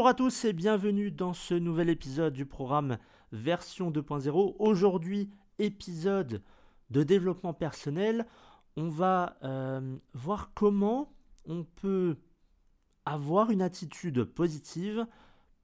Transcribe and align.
Bonjour 0.00 0.08
à 0.08 0.14
tous 0.14 0.46
et 0.46 0.54
bienvenue 0.54 1.10
dans 1.10 1.34
ce 1.34 1.52
nouvel 1.52 1.90
épisode 1.90 2.32
du 2.32 2.46
programme 2.46 2.96
version 3.32 3.90
2.0. 3.90 4.56
Aujourd'hui, 4.58 5.28
épisode 5.58 6.42
de 6.88 7.02
développement 7.02 7.52
personnel. 7.52 8.24
On 8.76 8.88
va 8.88 9.36
euh, 9.44 9.98
voir 10.14 10.52
comment 10.54 11.12
on 11.44 11.64
peut 11.64 12.16
avoir 13.04 13.50
une 13.50 13.60
attitude 13.60 14.24
positive 14.24 15.06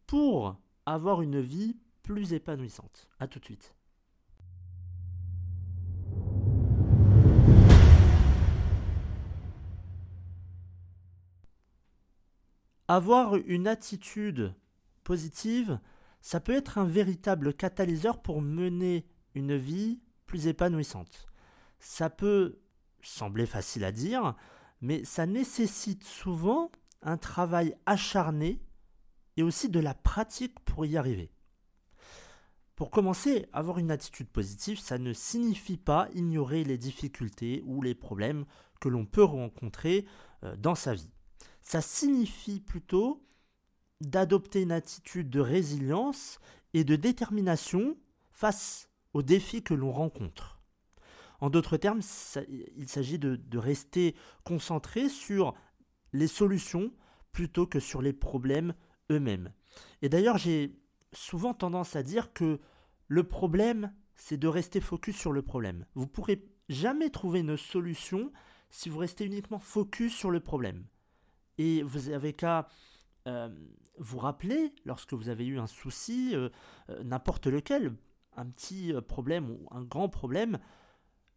pour 0.06 0.56
avoir 0.84 1.22
une 1.22 1.40
vie 1.40 1.78
plus 2.02 2.34
épanouissante. 2.34 3.08
A 3.18 3.28
tout 3.28 3.38
de 3.38 3.46
suite. 3.46 3.75
Avoir 12.88 13.34
une 13.34 13.66
attitude 13.66 14.54
positive, 15.02 15.80
ça 16.20 16.40
peut 16.40 16.54
être 16.54 16.78
un 16.78 16.84
véritable 16.84 17.54
catalyseur 17.54 18.22
pour 18.22 18.42
mener 18.42 19.06
une 19.34 19.56
vie 19.56 20.00
plus 20.26 20.46
épanouissante. 20.46 21.26
Ça 21.78 22.10
peut 22.10 22.58
sembler 23.02 23.46
facile 23.46 23.84
à 23.84 23.92
dire, 23.92 24.34
mais 24.80 25.04
ça 25.04 25.26
nécessite 25.26 26.04
souvent 26.04 26.70
un 27.02 27.16
travail 27.16 27.74
acharné 27.86 28.60
et 29.36 29.42
aussi 29.42 29.68
de 29.68 29.80
la 29.80 29.94
pratique 29.94 30.58
pour 30.60 30.86
y 30.86 30.96
arriver. 30.96 31.30
Pour 32.74 32.90
commencer, 32.90 33.46
avoir 33.52 33.78
une 33.78 33.90
attitude 33.90 34.28
positive, 34.28 34.78
ça 34.78 34.98
ne 34.98 35.12
signifie 35.12 35.78
pas 35.78 36.08
ignorer 36.14 36.62
les 36.62 36.76
difficultés 36.76 37.62
ou 37.64 37.80
les 37.80 37.94
problèmes 37.94 38.44
que 38.80 38.88
l'on 38.88 39.06
peut 39.06 39.24
rencontrer 39.24 40.06
euh, 40.44 40.56
dans 40.56 40.74
sa 40.74 40.94
vie. 40.94 41.10
Ça 41.66 41.80
signifie 41.80 42.60
plutôt 42.60 43.26
d'adopter 44.00 44.62
une 44.62 44.70
attitude 44.70 45.28
de 45.30 45.40
résilience 45.40 46.38
et 46.74 46.84
de 46.84 46.94
détermination 46.94 47.96
face 48.30 48.88
aux 49.14 49.22
défis 49.24 49.64
que 49.64 49.74
l'on 49.74 49.90
rencontre. 49.90 50.60
En 51.40 51.50
d'autres 51.50 51.76
termes, 51.76 52.02
il 52.76 52.88
s'agit 52.88 53.18
de, 53.18 53.58
rester 53.58 54.14
concentré 54.44 55.08
sur 55.08 55.54
les 56.12 56.28
solutions 56.28 56.92
plutôt 57.32 57.66
que 57.66 57.80
sur 57.80 58.00
les 58.00 58.12
problèmes 58.12 58.72
eux-mêmes. 59.10 59.52
Et 60.02 60.08
d'ailleurs, 60.08 60.38
j'ai 60.38 60.78
souvent 61.12 61.52
tendance 61.52 61.96
à 61.96 62.04
dire 62.04 62.32
que 62.32 62.60
le 63.08 63.24
problème, 63.24 63.92
c'est 64.14 64.38
de 64.38 64.46
rester 64.46 64.80
focus 64.80 65.16
sur 65.16 65.32
le 65.32 65.42
problème. 65.42 65.84
Vous 65.96 66.02
ne 66.02 66.10
pourrez 66.10 66.46
jamais 66.68 67.10
trouver 67.10 67.40
une 67.40 67.56
solution 67.56 68.30
si 68.70 68.88
vous 68.88 68.98
restez 68.98 69.24
uniquement 69.24 69.58
focus 69.58 70.14
sur 70.14 70.30
le 70.30 70.38
problème. 70.38 70.84
Et 71.58 71.82
vous 71.82 72.10
avez 72.10 72.32
qu'à 72.32 72.68
euh, 73.26 73.48
vous 73.98 74.18
rappeler, 74.18 74.74
lorsque 74.84 75.14
vous 75.14 75.28
avez 75.28 75.46
eu 75.46 75.58
un 75.58 75.66
souci, 75.66 76.34
euh, 76.34 76.50
euh, 76.90 77.02
n'importe 77.02 77.46
lequel, 77.46 77.94
un 78.36 78.46
petit 78.46 78.92
problème 79.08 79.50
ou 79.50 79.66
un 79.70 79.82
grand 79.82 80.08
problème, 80.08 80.58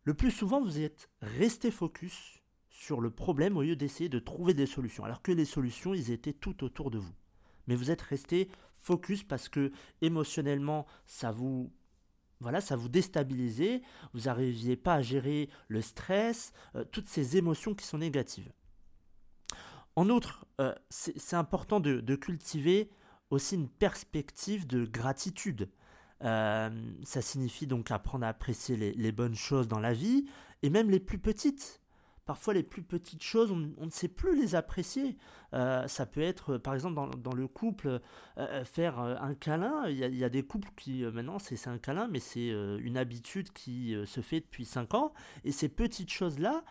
le 0.04 0.14
plus 0.14 0.32
souvent 0.32 0.62
vous 0.62 0.80
êtes 0.80 1.10
resté 1.22 1.72
focus 1.72 2.40
sur 2.70 3.00
le 3.00 3.10
problème 3.10 3.56
au 3.56 3.62
lieu 3.62 3.76
d'essayer 3.76 4.10
de 4.10 4.20
trouver 4.20 4.54
des 4.54 4.66
solutions, 4.66 5.06
alors 5.06 5.22
que 5.22 5.32
les 5.32 5.46
solutions, 5.46 5.94
ils 5.94 6.12
étaient 6.12 6.34
tout 6.34 6.64
autour 6.64 6.92
de 6.92 6.98
vous. 6.98 7.14
Mais 7.68 7.76
vous 7.76 7.92
êtes 7.92 8.02
resté 8.02 8.50
focus 8.76 9.24
parce 9.24 9.48
que 9.48 9.72
émotionnellement, 10.02 10.86
ça 11.06 11.32
vous 11.32 11.72
voilà, 12.42 12.62
ça 12.62 12.78
vous 12.78 12.88
déstabilisait, 12.88 13.82
vous 14.14 14.22
n'arriviez 14.22 14.78
pas 14.78 14.96
à 14.96 15.02
gérer 15.02 15.50
le 15.68 15.82
stress, 15.82 16.54
toutes 16.92 17.08
ces 17.08 17.36
émotions 17.36 17.76
qui 17.76 17.86
sont 17.86 17.98
négatives. 17.98 18.50
En 20.00 20.10
outre, 20.10 20.46
euh, 20.62 20.74
c'est 20.90 21.36
important 21.36 21.82
de, 21.82 22.16
cultiver 22.16 22.90
aussi 23.32 23.56
une 23.56 23.68
perspective 23.68 24.66
de 24.66 24.86
gratitude. 24.86 25.68
Euh, 26.24 26.70
ça 27.04 27.22
signifie 27.22 27.68
donc 27.68 27.92
apprendre 27.92 28.26
à 28.26 28.30
apprécier 28.30 28.78
les, 28.78 29.12
bonnes 29.12 29.36
choses 29.36 29.68
dans 29.68 29.82
la 29.82 29.92
vie, 29.92 30.26
et 30.64 30.70
même 30.70 30.90
les 30.90 31.02
plus 31.02 31.20
petites. 31.20 31.82
Parfois, 32.26 32.54
les 32.54 32.64
plus 32.64 32.82
petites 32.82 33.24
choses, 33.24 33.52
on, 33.52 33.58
ne 33.58 33.90
sait 33.90 34.08
plus 34.08 34.40
les 34.40 34.56
apprécier. 34.56 35.18
Euh, 35.54 35.86
ça 35.90 36.06
peut 36.06 36.22
être, 36.22 36.58
par 36.58 36.76
exemple, 36.76 36.96
dans, 37.18 37.34
le 37.34 37.48
couple, 37.50 38.00
faire 38.64 39.00
un 39.00 39.34
câlin. 39.34 39.86
Il 39.90 39.98
y, 39.98 40.24
a, 40.24 40.30
des 40.30 40.44
couples 40.44 40.72
qui, 40.78 41.04
maintenant, 41.04 41.40
c'est 41.40 41.68
un 41.68 41.78
câlin, 41.78 42.08
mais 42.08 42.22
c'est 42.22 42.48
une 42.48 42.96
habitude 42.96 43.52
qui 43.52 43.98
se 44.06 44.22
fait 44.22 44.40
depuis 44.40 44.64
5 44.64 44.94
ans. 44.94 45.12
Et 45.44 45.52
ces 45.52 45.68
petites 45.68 46.10
choses-là, 46.10 46.64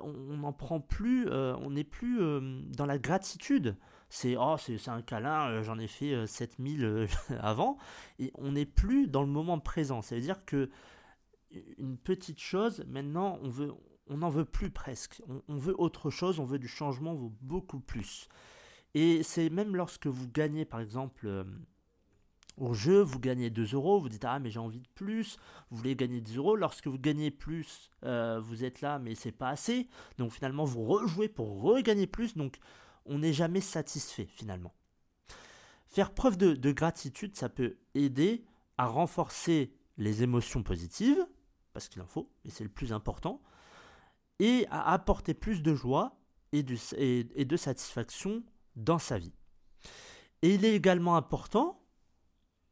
on 0.00 0.36
n'en 0.36 0.52
prend 0.52 0.80
plus, 0.80 1.28
euh, 1.28 1.56
on 1.56 1.70
n'est 1.70 1.84
plus 1.84 2.20
euh, 2.20 2.62
dans 2.76 2.86
la 2.86 2.98
gratitude. 2.98 3.76
C'est 4.08 4.36
oh, 4.38 4.56
c'est 4.58 4.88
un 4.88 5.02
câlin, 5.02 5.62
j'en 5.62 5.78
ai 5.78 5.86
fait 5.86 6.26
7000 6.26 7.06
avant, 7.40 7.76
et 8.18 8.32
on 8.34 8.52
n'est 8.52 8.66
plus 8.66 9.06
dans 9.06 9.22
le 9.22 9.28
moment 9.28 9.58
présent. 9.58 10.00
Ça 10.02 10.14
veut 10.14 10.20
dire 10.20 10.44
que 10.44 10.70
une 11.78 11.96
petite 11.96 12.40
chose, 12.40 12.84
maintenant, 12.88 13.38
on 13.42 13.48
veut, 13.48 13.72
on 14.08 14.18
n'en 14.18 14.30
veut 14.30 14.44
plus 14.44 14.70
presque. 14.70 15.22
On, 15.28 15.42
on, 15.48 15.56
veut 15.56 15.74
autre 15.78 16.10
chose, 16.10 16.40
on 16.40 16.44
veut 16.44 16.58
du 16.58 16.68
changement, 16.68 17.12
on 17.12 17.16
veut 17.16 17.32
beaucoup 17.42 17.80
plus. 17.80 18.28
Et 18.94 19.22
c'est 19.22 19.50
même 19.50 19.76
lorsque 19.76 20.06
vous 20.06 20.28
gagnez, 20.28 20.64
par 20.64 20.80
exemple, 20.80 21.44
au 22.58 22.74
jeu, 22.74 23.00
vous 23.00 23.18
gagnez 23.18 23.50
2 23.50 23.74
euros, 23.74 24.00
vous 24.00 24.08
dites 24.08 24.24
ah 24.24 24.38
mais 24.38 24.50
j'ai 24.50 24.58
envie 24.58 24.80
de 24.80 24.88
plus, 24.94 25.36
vous 25.70 25.78
voulez 25.78 25.96
gagner 25.96 26.20
10 26.20 26.36
euros, 26.36 26.56
lorsque 26.56 26.86
vous 26.86 26.98
gagnez 26.98 27.30
plus, 27.30 27.90
euh, 28.04 28.40
vous 28.40 28.64
êtes 28.64 28.80
là 28.80 28.98
mais 28.98 29.14
c'est 29.14 29.32
pas 29.32 29.48
assez, 29.48 29.88
donc 30.18 30.32
finalement 30.32 30.64
vous 30.64 30.84
rejouez 30.84 31.28
pour 31.28 31.62
regagner 31.62 32.06
plus, 32.06 32.36
donc 32.36 32.58
on 33.06 33.18
n'est 33.18 33.32
jamais 33.32 33.60
satisfait 33.60 34.26
finalement. 34.26 34.74
Faire 35.86 36.12
preuve 36.12 36.36
de, 36.36 36.54
de, 36.54 36.72
gratitude, 36.72 37.36
ça 37.36 37.48
peut 37.48 37.78
aider 37.94 38.44
à 38.76 38.86
renforcer 38.86 39.72
les 39.96 40.22
émotions 40.22 40.62
positives, 40.62 41.26
parce 41.72 41.88
qu'il 41.88 42.02
en 42.02 42.06
faut, 42.06 42.30
et 42.44 42.50
c'est 42.50 42.64
le 42.64 42.70
plus 42.70 42.92
important, 42.92 43.40
et 44.38 44.66
à 44.70 44.92
apporter 44.92 45.32
plus 45.32 45.62
de 45.62 45.74
joie 45.74 46.20
et 46.52 46.62
de 46.62 47.56
satisfaction 47.56 48.42
dans 48.76 48.98
sa 48.98 49.18
vie. 49.18 49.34
Et 50.42 50.54
il 50.54 50.64
est 50.64 50.74
également 50.74 51.16
important 51.16 51.80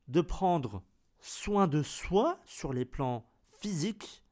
de 0.08 0.20
prendre 0.20 0.82
soin 1.20 1.66
de 1.66 1.82
soi 1.82 2.40
sur 2.44 2.72
les 2.72 2.84
plans 2.84 3.28
physiques, 3.60 4.24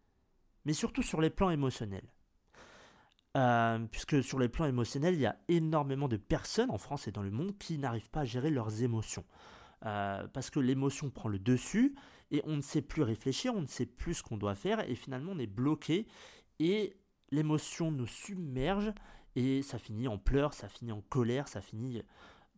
mais 0.64 0.72
surtout 0.72 1.02
sur 1.02 1.20
les 1.20 1.30
plans 1.30 1.50
émotionnels. 1.50 2.08
Euh, 3.36 3.80
puisque 3.90 4.22
sur 4.22 4.38
les 4.38 4.48
plans 4.48 4.66
émotionnels, 4.66 5.14
il 5.14 5.20
y 5.20 5.26
a 5.26 5.36
énormément 5.48 6.06
de 6.06 6.16
personnes 6.16 6.70
en 6.70 6.78
France 6.78 7.08
et 7.08 7.12
dans 7.12 7.22
le 7.22 7.32
monde 7.32 7.58
qui 7.58 7.78
n'arrivent 7.78 8.10
pas 8.10 8.20
à 8.20 8.24
gérer 8.24 8.50
leurs 8.50 8.82
émotions. 8.82 9.24
Euh, 9.86 10.26
parce 10.28 10.50
que 10.50 10.60
l'émotion 10.60 11.10
prend 11.10 11.28
le 11.28 11.38
dessus 11.38 11.94
et 12.30 12.40
on 12.44 12.56
ne 12.56 12.62
sait 12.62 12.80
plus 12.80 13.02
réfléchir, 13.02 13.54
on 13.54 13.60
ne 13.60 13.66
sait 13.66 13.86
plus 13.86 14.14
ce 14.14 14.22
qu'on 14.22 14.38
doit 14.38 14.54
faire 14.54 14.88
et 14.88 14.94
finalement 14.94 15.32
on 15.32 15.38
est 15.38 15.46
bloqué 15.46 16.06
et 16.58 16.96
l'émotion 17.30 17.90
nous 17.90 18.06
submerge 18.06 18.92
et 19.36 19.60
ça 19.62 19.78
finit 19.78 20.08
en 20.08 20.16
pleurs, 20.16 20.54
ça 20.54 20.68
finit 20.68 20.92
en 20.92 21.02
colère, 21.02 21.48
ça 21.48 21.60
finit 21.60 22.00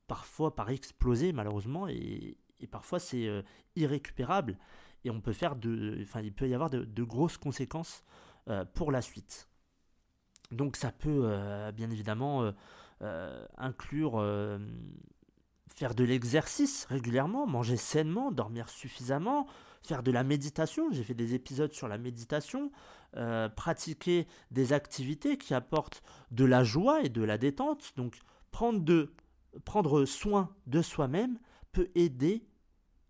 parfois 0.06 0.55
par 0.55 0.71
exploser 0.71 1.32
malheureusement 1.32 1.88
et, 1.88 2.38
et 2.61 2.67
parfois 2.67 2.99
c'est 2.99 3.27
euh, 3.27 3.43
irrécupérable 3.75 4.59
et 5.05 5.11
on 5.11 5.21
peut 5.21 5.33
faire 5.33 5.56
de, 5.56 5.99
enfin 6.03 6.21
il 6.21 6.33
peut 6.33 6.49
y 6.49 6.55
avoir 6.55 6.71
de, 6.71 7.03
grosses 7.05 7.37
conséquences 7.37 8.05
euh, 8.49 8.65
pour 8.65 8.91
la 8.91 9.03
suite. 9.03 9.49
Donc 10.50 10.77
ça 10.77 10.93
peut 10.93 11.22
euh, 11.25 11.72
bien 11.72 11.91
évidemment 11.91 12.53
inclure 13.59 14.25
faire 15.67 15.94
de 15.94 16.03
l'exercice 16.03 16.87
régulièrement, 16.87 17.47
manger 17.47 17.77
sainement, 17.77 18.33
dormir 18.33 18.70
suffisamment, 18.70 19.47
faire 19.82 20.03
de 20.03 20.11
la 20.11 20.25
méditation. 20.25 20.91
J'ai 20.91 21.05
fait 21.05 21.14
des 21.14 21.35
épisodes 21.35 21.73
sur 21.73 21.88
la 21.88 21.99
méditation, 21.99 22.73
pratiquer 23.55 24.26
des 24.50 24.73
activités 24.73 25.37
qui 25.37 25.53
apportent 25.53 26.03
de 26.31 26.47
la 26.47 26.64
joie 26.64 27.03
et 27.03 27.11
de 27.11 27.23
la 27.23 27.37
détente. 27.37 27.93
Donc 27.97 28.17
prendre, 28.50 28.81
de, 28.81 29.12
prendre 29.67 30.06
soin 30.06 30.55
de 30.67 30.81
soi-même 30.81 31.38
aider, 31.94 32.46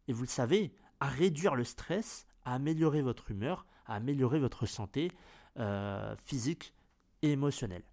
et 0.08 0.12
vous 0.12 0.22
le 0.22 0.28
savez, 0.28 0.72
à 1.00 1.08
réduire 1.08 1.54
le 1.54 1.64
stress, 1.64 2.26
à 2.44 2.54
améliorer 2.54 3.02
votre 3.02 3.30
humeur, 3.30 3.66
à 3.86 3.94
améliorer 3.94 4.38
votre 4.38 4.66
santé 4.66 5.10
euh, 5.58 6.14
physique 6.16 6.74
et 7.22 7.32
émotionnelle. 7.32 7.84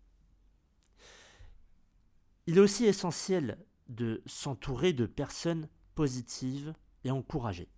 Il 2.45 2.57
est 2.57 2.61
aussi 2.61 2.85
essentiel 2.85 3.57
de 3.87 4.21
s'entourer 4.25 4.93
de 4.93 5.05
personnes 5.05 5.69
positives 5.95 6.73
et 7.03 7.11
encouragées. 7.11 7.69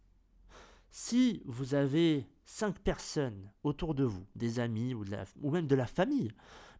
Si 0.89 1.41
vous 1.45 1.75
avez 1.75 2.27
cinq 2.45 2.79
personnes 2.79 3.51
autour 3.63 3.95
de 3.95 4.03
vous, 4.03 4.25
des 4.35 4.59
amis 4.59 4.93
ou 4.93 5.51
même 5.51 5.67
de 5.67 5.75
la 5.75 5.87
famille, 5.87 6.31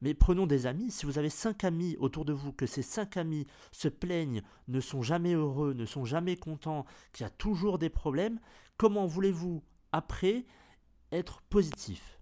mais 0.06 0.14
prenons 0.14 0.46
des 0.46 0.68
amis, 0.68 0.92
si 0.92 1.08
vous 1.08 1.18
avez 1.18 1.32
cinq 1.32 1.64
amis 1.64 1.98
autour 1.98 2.26
de 2.26 2.32
vous, 2.32 2.54
que 2.54 2.68
ces 2.68 2.84
cinq 2.84 3.18
amis 3.18 3.48
se 3.72 3.88
plaignent, 3.88 4.44
ne 4.68 4.80
sont 4.80 5.02
jamais 5.02 5.34
heureux, 5.34 5.74
ne 5.74 5.88
sont 5.88 6.06
jamais 6.06 6.38
contents, 6.38 6.86
qu'il 7.12 7.24
y 7.24 7.28
a 7.28 7.32
toujours 7.32 7.80
des 7.80 7.90
problèmes, 7.90 8.40
comment 8.78 9.08
voulez-vous 9.08 9.64
après 9.92 10.46
être 11.12 11.42
positif? 11.50 12.20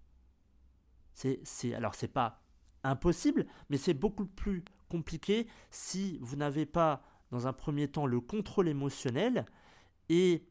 C'est, 1.14 1.74
Alors 1.74 1.94
c'est 1.94 2.08
pas 2.08 2.42
impossible, 2.86 3.48
mais 3.70 3.76
c'est 3.76 3.94
beaucoup 3.94 4.28
plus 4.28 4.64
compliqué 4.88 5.50
si 5.70 6.18
vous 6.22 6.38
n'avez 6.38 6.66
pas 6.66 7.04
dans 7.32 7.48
un 7.48 7.54
premier 7.54 7.90
temps, 7.90 8.06
le 8.06 8.22
contrôle 8.22 8.70
émotionnel 8.70 9.46
et 10.08 10.48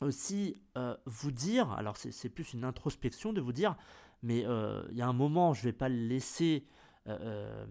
aussi 0.00 0.62
euh, 0.78 0.96
vous 1.06 1.32
dire, 1.32 1.72
alors 1.72 1.96
c'est 1.96 2.28
plus 2.28 2.52
une 2.52 2.62
introspection 2.62 3.32
de 3.32 3.40
vous 3.40 3.52
dire, 3.52 3.76
mais 4.22 4.44
euh, 4.46 4.86
il 4.90 4.96
y 4.96 5.02
a 5.02 5.06
un 5.06 5.12
moment, 5.12 5.54
je 5.54 5.60
ne 5.60 5.64
vais 5.64 5.72
pas 5.72 5.88
le 5.88 6.06
laisser 6.06 6.66
euh, 7.06 7.66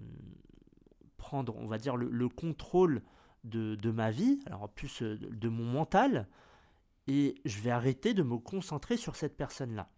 prendre, 1.18 1.56
on 1.58 1.68
va 1.68 1.78
dire, 1.78 1.96
le, 1.98 2.30
contrôle 2.30 3.02
de, 3.44 3.76
de, 3.76 3.92
ma 3.92 4.12
vie, 4.12 4.40
alors 4.46 4.64
en 4.64 4.68
plus 4.68 5.02
de 5.02 5.50
mon 5.50 5.66
mental, 5.66 6.28
et 7.08 7.36
je 7.46 7.60
vais 7.62 7.72
arrêter 7.72 8.14
de 8.14 8.24
me 8.24 8.38
concentrer 8.38 8.98
sur 8.98 9.16
cette 9.16 9.38
personne-là. 9.38 9.90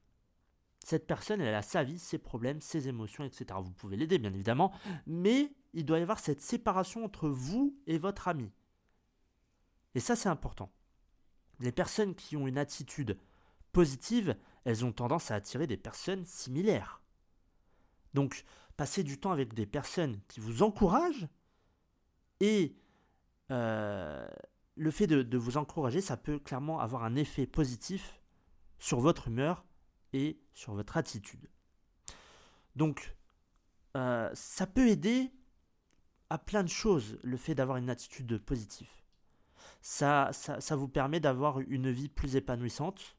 Cette 0.84 1.06
personne, 1.06 1.42
elle 1.42 1.54
a 1.54 1.62
sa 1.62 1.84
vie, 1.84 2.00
ses 2.00 2.18
problèmes, 2.18 2.62
ses 2.62 2.88
émotions, 2.88 3.26
etc. 3.26 3.60
Vous 3.62 3.74
pouvez 3.74 3.98
l'aider, 3.98 4.20
bien 4.20 4.34
évidemment, 4.34 4.72
mais 5.06 5.52
il 5.74 5.86
doit 5.86 6.00
y 6.00 6.02
avoir 6.02 6.20
cette 6.20 6.42
séparation 6.42 7.04
entre 7.04 7.28
vous 7.28 7.78
et 7.88 7.98
votre 7.98 8.28
ami. 8.28 8.52
Et 9.96 10.00
ça, 10.00 10.16
c'est 10.16 10.30
important. 10.30 10.72
Les 11.60 11.72
personnes 11.72 12.16
qui 12.16 12.38
ont 12.38 12.48
une 12.48 12.58
attitude 12.58 13.18
positive, 13.74 14.38
elles 14.68 14.84
ont 14.84 14.92
tendance 14.92 15.32
à 15.32 15.36
attirer 15.36 15.66
des 15.66 15.78
personnes 15.78 16.26
similaires. 16.26 17.02
Donc, 18.14 18.44
passez 18.76 19.02
du 19.02 19.18
temps 19.18 19.32
avec 19.32 19.54
des 19.54 19.66
personnes 19.66 20.20
qui 20.28 20.42
vous 20.42 20.62
encouragent 20.62 21.30
et 22.42 22.76
euh, 23.50 24.28
le 24.76 24.92
fait 24.92 25.08
de, 25.08 25.38
vous 25.38 25.56
encourager, 25.56 26.02
ça 26.02 26.18
peut 26.18 26.38
clairement 26.38 26.82
avoir 26.82 27.06
un 27.06 27.16
effet 27.16 27.48
positif 27.48 28.20
sur 28.78 29.00
votre 29.00 29.30
humeur 29.30 29.64
et 30.12 30.38
sur 30.54 30.74
votre 30.74 30.98
attitude. 30.98 31.50
Donc, 32.76 33.16
euh, 33.96 34.30
ça 34.34 34.68
peut 34.68 34.90
aider 34.90 35.32
à 36.30 36.38
plein 36.38 36.64
de 36.64 36.70
choses, 36.70 37.18
le 37.24 37.38
fait 37.38 37.56
d'avoir 37.56 37.78
une 37.78 37.90
attitude 37.90 38.38
positive. 38.40 38.90
Ça, 39.80 40.32
ça, 40.34 40.76
vous 40.76 40.90
permet 40.90 41.22
d'avoir 41.22 41.62
une 41.62 41.90
vie 41.90 42.10
plus 42.10 42.36
épanouissante 42.36 43.17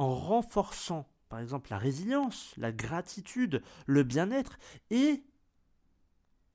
en 0.00 0.14
renforçant, 0.14 1.06
par 1.28 1.40
exemple, 1.40 1.70
la 1.70 1.76
résilience, 1.76 2.54
la 2.56 2.72
gratitude, 2.72 3.62
le 3.84 4.02
bien-être 4.02 4.58
et 4.88 5.22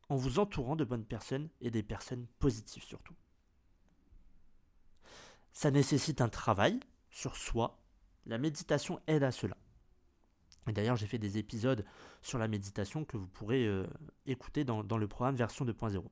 en 0.10 0.16
vous 0.16 0.40
entourant 0.40 0.76
de 0.76 0.84
bonnes 0.84 1.06
personnes 1.06 1.50
et 1.62 1.70
des 1.70 1.84
personnes 1.84 2.26
positives 2.40 2.84
surtout. 2.84 3.14
Ça 5.54 5.70
nécessite 5.70 6.22
un 6.22 6.28
travail 6.28 6.80
sur 7.12 7.36
soi. 7.38 7.78
La 8.26 8.40
méditation 8.40 9.00
aide 9.06 9.24
à 9.24 9.32
cela. 9.32 9.56
Et 10.68 10.74
d'ailleurs, 10.74 10.96
j'ai 10.96 11.06
fait 11.06 11.20
des 11.20 11.38
épisodes 11.38 11.86
sur 12.24 12.40
la 12.40 12.48
méditation 12.48 13.06
que 13.06 13.16
vous 13.16 13.28
pourrez 13.28 13.68
euh, 13.68 13.86
écouter 14.26 14.64
dans, 14.64 14.82
le 14.82 15.08
programme 15.08 15.36
version 15.36 15.66
2.0. 15.66 16.04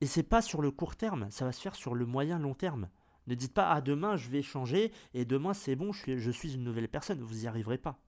Et 0.00 0.06
c'est 0.06 0.22
pas 0.22 0.40
sur 0.40 0.62
le 0.62 0.70
court 0.70 0.96
terme, 0.96 1.30
ça 1.30 1.44
va 1.44 1.52
se 1.52 1.60
faire 1.60 1.74
sur 1.74 1.94
le 1.94 2.06
moyen 2.06 2.38
long 2.38 2.54
terme. 2.54 2.88
Ne 3.28 3.34
dites 3.34 3.52
pas 3.52 3.70
ah 3.70 3.82
demain 3.82 4.16
je 4.16 4.30
vais 4.30 4.42
changer 4.42 4.90
et 5.12 5.26
demain 5.26 5.52
c'est 5.52 5.76
bon, 5.76 5.92
je 5.92 6.30
suis, 6.30 6.54
une 6.54 6.64
nouvelle 6.64 6.88
personne. 6.88 7.20
Vous 7.20 7.34
n'y 7.34 7.46
arriverez 7.46 7.78
pas. 7.78 8.00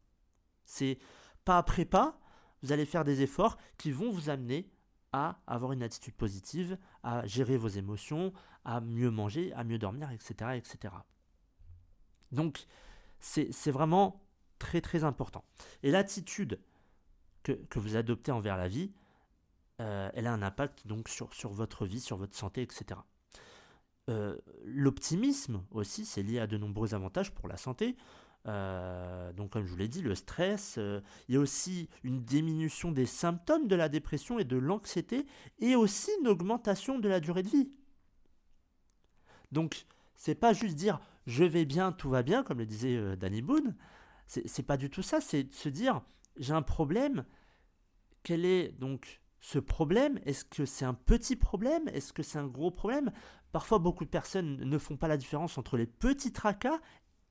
C'est 0.64 0.98
pas 1.44 1.58
après 1.58 1.84
pas, 1.84 2.18
vous 2.62 2.72
allez 2.72 2.86
faire 2.86 3.04
des 3.04 3.20
efforts 3.20 3.58
qui 3.76 3.92
vont 3.92 4.10
vous 4.10 4.30
amener 4.30 4.70
à 5.12 5.40
avoir 5.46 5.72
une 5.72 5.82
attitude 5.82 6.14
positive, 6.14 6.78
à 7.02 7.26
gérer 7.26 7.58
vos 7.58 7.68
émotions, 7.68 8.32
à 8.64 8.80
mieux 8.80 9.10
manger, 9.10 9.52
à 9.54 9.64
mieux 9.64 9.78
dormir, 9.78 10.10
etc. 10.10 10.52
etc. 10.54 10.94
Donc, 12.32 12.66
c'est 13.18 13.70
vraiment 13.70 14.24
très 14.58 14.80
très 14.80 15.04
important. 15.04 15.44
Et 15.82 15.90
l'attitude 15.90 16.60
que, 17.42 17.58
vous 17.74 17.96
adoptez 17.96 18.32
envers 18.32 18.56
la 18.56 18.68
vie, 18.68 18.92
euh, 19.80 20.10
elle 20.14 20.26
a 20.26 20.32
un 20.32 20.42
impact 20.42 20.86
donc 20.86 21.08
sur 21.08 21.50
votre 21.50 21.84
vie, 21.84 22.00
sur 22.00 22.16
votre 22.16 22.36
santé, 22.36 22.62
etc. 22.62 23.00
Euh, 24.10 24.36
l'optimisme 24.64 25.62
aussi, 25.70 26.04
c'est 26.04 26.22
lié 26.22 26.40
à 26.40 26.46
de 26.46 26.58
nombreux 26.58 26.94
avantages 26.94 27.32
pour 27.32 27.48
la 27.48 27.56
santé. 27.56 27.96
Euh, 28.46 29.32
donc 29.32 29.50
comme 29.50 29.64
je 29.64 29.70
vous 29.70 29.76
l'ai 29.76 29.88
dit, 29.88 30.02
le 30.02 30.14
stress, 30.14 30.76
euh, 30.78 31.00
il 31.28 31.34
y 31.34 31.38
a 31.38 31.40
aussi 31.40 31.88
une 32.02 32.24
diminution 32.24 32.90
des 32.90 33.06
symptômes 33.06 33.68
de 33.68 33.76
la 33.76 33.88
dépression 33.88 34.38
et 34.38 34.44
de 34.44 34.56
l'anxiété, 34.56 35.26
et 35.60 35.76
aussi 35.76 36.10
une 36.20 36.28
augmentation 36.28 36.98
de 36.98 37.08
la 37.08 37.20
durée 37.20 37.42
de 37.42 37.48
vie. 37.48 37.70
Donc 39.52 39.86
c'est 40.14 40.34
pas 40.34 40.52
juste 40.52 40.76
dire 40.76 41.00
je 41.26 41.44
vais 41.44 41.64
bien, 41.64 41.92
tout 41.92 42.10
va 42.10 42.22
bien, 42.22 42.42
comme 42.42 42.58
le 42.58 42.66
disait 42.66 43.16
Danny 43.16 43.42
Boone. 43.42 43.76
C'est 44.26 44.62
pas 44.62 44.76
du 44.76 44.90
tout 44.90 45.02
ça, 45.02 45.20
c'est 45.20 45.44
de 45.44 45.52
se 45.52 45.68
dire 45.68 46.02
j'ai 46.36 46.54
un 46.54 46.62
problème. 46.62 47.24
Quel 48.22 48.44
est 48.44 48.68
donc 48.78 49.19
ce 49.40 49.58
problème 49.58 50.20
Est-ce 50.24 50.44
que 50.44 50.64
c'est 50.64 50.84
un 50.84 50.94
petit 50.94 51.36
problème? 51.36 51.88
Est-ce 51.88 52.12
que 52.12 52.22
c'est 52.22 52.38
un 52.38 52.46
gros 52.46 52.70
problème? 52.70 53.10
Parfois, 53.52 53.78
beaucoup 53.78 54.04
de 54.04 54.10
personnes 54.10 54.56
ne 54.56 54.78
font 54.78 54.96
pas 54.96 55.08
la 55.08 55.16
différence 55.16 55.58
entre 55.58 55.76
les 55.76 55.86
petits 55.86 56.32
tracas 56.32 56.78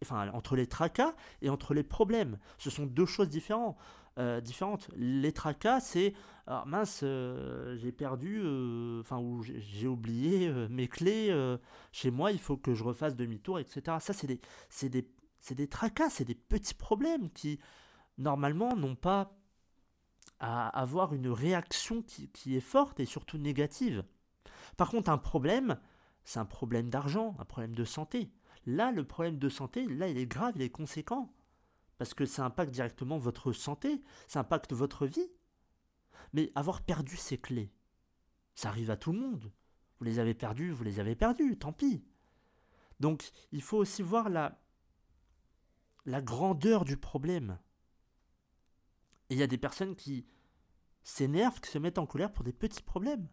enfin 0.03 0.29
entre 0.33 0.55
les 0.55 0.67
tracas 0.67 1.13
et 1.41 1.49
entre 1.49 1.73
les 1.73 1.83
problèmes. 1.83 2.39
Ce 2.57 2.69
sont 2.69 2.85
deux 2.85 3.05
choses 3.05 3.29
différentes. 3.29 3.77
Euh, 4.17 4.41
différentes. 4.41 4.89
Les 4.97 5.31
tracas, 5.31 5.79
c'est 5.79 6.13
ah, 6.45 6.63
mince, 6.67 7.01
euh, 7.03 7.77
j'ai 7.77 7.93
perdu, 7.93 8.41
euh, 8.43 8.99
enfin 8.99 9.17
ou 9.19 9.43
j'ai 9.43 9.87
oublié 9.87 10.51
mes 10.69 10.89
clés 10.89 11.33
chez 11.93 12.11
moi, 12.11 12.31
il 12.31 12.39
faut 12.39 12.57
que 12.57 12.73
je 12.73 12.83
refasse 12.83 13.15
demi-tour, 13.15 13.59
etc. 13.59 13.97
Ça, 14.01 14.11
c'est 14.11 14.27
des, 14.27 14.41
des, 14.89 15.09
c'est 15.39 15.55
des 15.55 15.67
tracas, 15.67 16.09
c'est 16.09 16.25
des 16.25 16.35
petits 16.35 16.73
problèmes 16.73 17.29
qui 17.29 17.59
normalement 18.17 18.75
n'ont 18.75 18.95
pas 18.95 19.38
à 20.39 20.67
avoir 20.69 21.13
une 21.13 21.29
réaction 21.29 22.01
qui, 22.01 22.55
est 22.55 22.61
forte 22.61 22.99
et 22.99 23.05
surtout 23.05 23.37
négative. 23.37 24.03
Par 24.77 24.89
contre, 24.89 25.09
un 25.09 25.17
problème, 25.17 25.79
c'est 26.23 26.39
un 26.39 26.45
problème 26.45 26.89
d'argent, 26.89 27.35
un 27.39 27.45
problème 27.45 27.75
de 27.75 27.83
santé. 27.83 28.31
Là, 28.65 28.91
le 28.91 29.05
problème 29.05 29.37
de 29.37 29.49
santé, 29.49 29.85
là, 29.85 30.07
il 30.07 30.17
est 30.17 30.27
grave, 30.27 30.53
il 30.55 30.61
est 30.61 30.69
conséquent. 30.69 31.33
Parce 31.97 32.13
que 32.13 32.25
ça 32.25 32.45
impacte 32.45 32.71
directement 32.71 33.17
votre 33.17 33.51
santé, 33.51 34.01
ça 34.27 34.41
impacte 34.41 34.73
votre 34.73 35.05
vie. 35.05 35.31
Mais 36.33 36.51
avoir 36.55 36.81
perdu 36.81 37.17
ses 37.17 37.37
clés, 37.37 37.73
ça 38.55 38.69
arrive 38.69 38.91
à 38.91 38.97
tout 38.97 39.11
le 39.11 39.19
monde. 39.19 39.51
Vous 39.97 40.05
les 40.05 40.19
avez 40.19 40.33
perdues, 40.33 40.71
vous 40.71 40.83
les 40.83 40.99
avez 40.99 41.15
perdues, 41.15 41.57
tant 41.57 41.73
pis. 41.73 42.05
Donc, 42.99 43.31
il 43.51 43.61
faut 43.61 43.77
aussi 43.77 44.01
voir 44.01 44.29
la, 44.29 44.61
la 46.05 46.21
grandeur 46.21 46.85
du 46.85 46.97
problème. 46.97 47.57
Et 49.29 49.35
il 49.35 49.39
y 49.39 49.43
a 49.43 49.47
des 49.47 49.57
personnes 49.57 49.95
qui 49.95 50.25
s'énervent, 51.03 51.59
qui 51.61 51.69
se 51.69 51.77
mettent 51.77 51.97
en 51.97 52.05
colère 52.05 52.31
pour 52.31 52.43
des 52.43 52.53
petits 52.53 52.83
problèmes, 52.83 53.27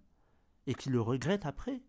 et 0.67 0.75
qui 0.75 0.91
le 0.91 1.01
regrettent 1.01 1.47
après. 1.47 1.83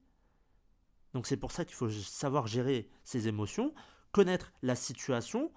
Donc 1.14 1.28
c'est 1.28 1.38
pour 1.38 1.52
ça 1.52 1.66
qu'il 1.66 1.76
faut 1.76 1.90
savoir 1.90 2.48
gérer 2.48 2.90
ses 3.04 3.28
émotions, 3.28 3.74
connaître 4.12 4.54
la 4.62 4.76
situation. 4.76 5.52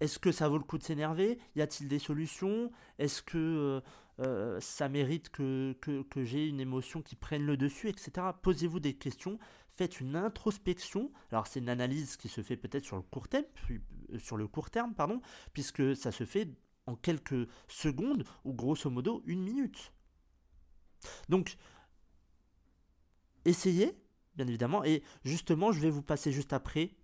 Est-ce 0.00 0.18
que 0.18 0.32
ça 0.32 0.48
vaut 0.48 0.58
le 0.58 0.64
coup 0.64 0.78
de 0.78 0.82
s'énerver? 0.82 1.38
Y 1.54 1.60
a-t-il 1.60 1.88
des 1.88 2.00
solutions? 2.00 2.72
Est-ce 2.98 3.22
que 3.22 3.38
euh, 3.38 3.80
euh, 4.20 4.60
ça 4.60 4.88
mérite 4.88 5.30
que, 5.30 5.72
que, 5.80 6.24
j'ai 6.24 6.46
une 6.46 6.60
émotion 6.60 7.02
qui 7.02 7.16
prenne 7.16 7.46
le 7.46 7.56
dessus, 7.56 7.88
etc. 7.88 8.26
Posez-vous 8.42 8.80
des 8.80 8.94
questions, 8.94 9.38
faites 9.68 10.00
une 10.00 10.16
introspection. 10.16 11.12
Alors 11.30 11.46
c'est 11.46 11.60
une 11.60 11.68
analyse 11.68 12.16
qui 12.16 12.28
se 12.28 12.42
fait 12.42 12.56
peut-être 12.56 12.84
sur 12.84 12.96
le 12.96 13.02
court 13.02 13.28
terme, 13.28 13.44
euh, 13.70 14.18
sur 14.18 14.36
le 14.36 14.46
court 14.46 14.70
terme, 14.70 14.94
pardon, 14.94 15.20
puisque 15.52 15.96
ça 15.96 16.12
se 16.12 16.24
fait 16.24 16.48
en 16.86 16.96
quelques 16.96 17.48
secondes 17.68 18.24
ou 18.44 18.52
grosso 18.52 18.90
modo 18.90 19.22
une 19.26 19.42
minute. 19.42 19.92
Donc 21.28 21.56
essayez, 23.44 23.96
bien 24.36 24.46
évidemment. 24.46 24.84
Et 24.84 25.02
justement, 25.24 25.72
je 25.72 25.80
vais 25.80 25.90
vous 25.90 26.02
passer 26.02 26.32
juste 26.32 26.52
après, 26.52 26.94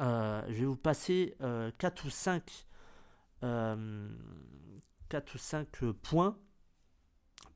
euh, 0.00 0.42
je 0.48 0.54
vais 0.54 0.66
vous 0.66 0.76
passer 0.76 1.36
4 1.38 1.42
euh, 1.42 2.06
ou 2.06 2.10
5, 2.10 2.66
4 3.40 3.44
euh, 3.44 4.08
ou 5.34 5.38
5 5.38 5.68
points 6.02 6.38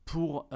pour, 0.05 0.49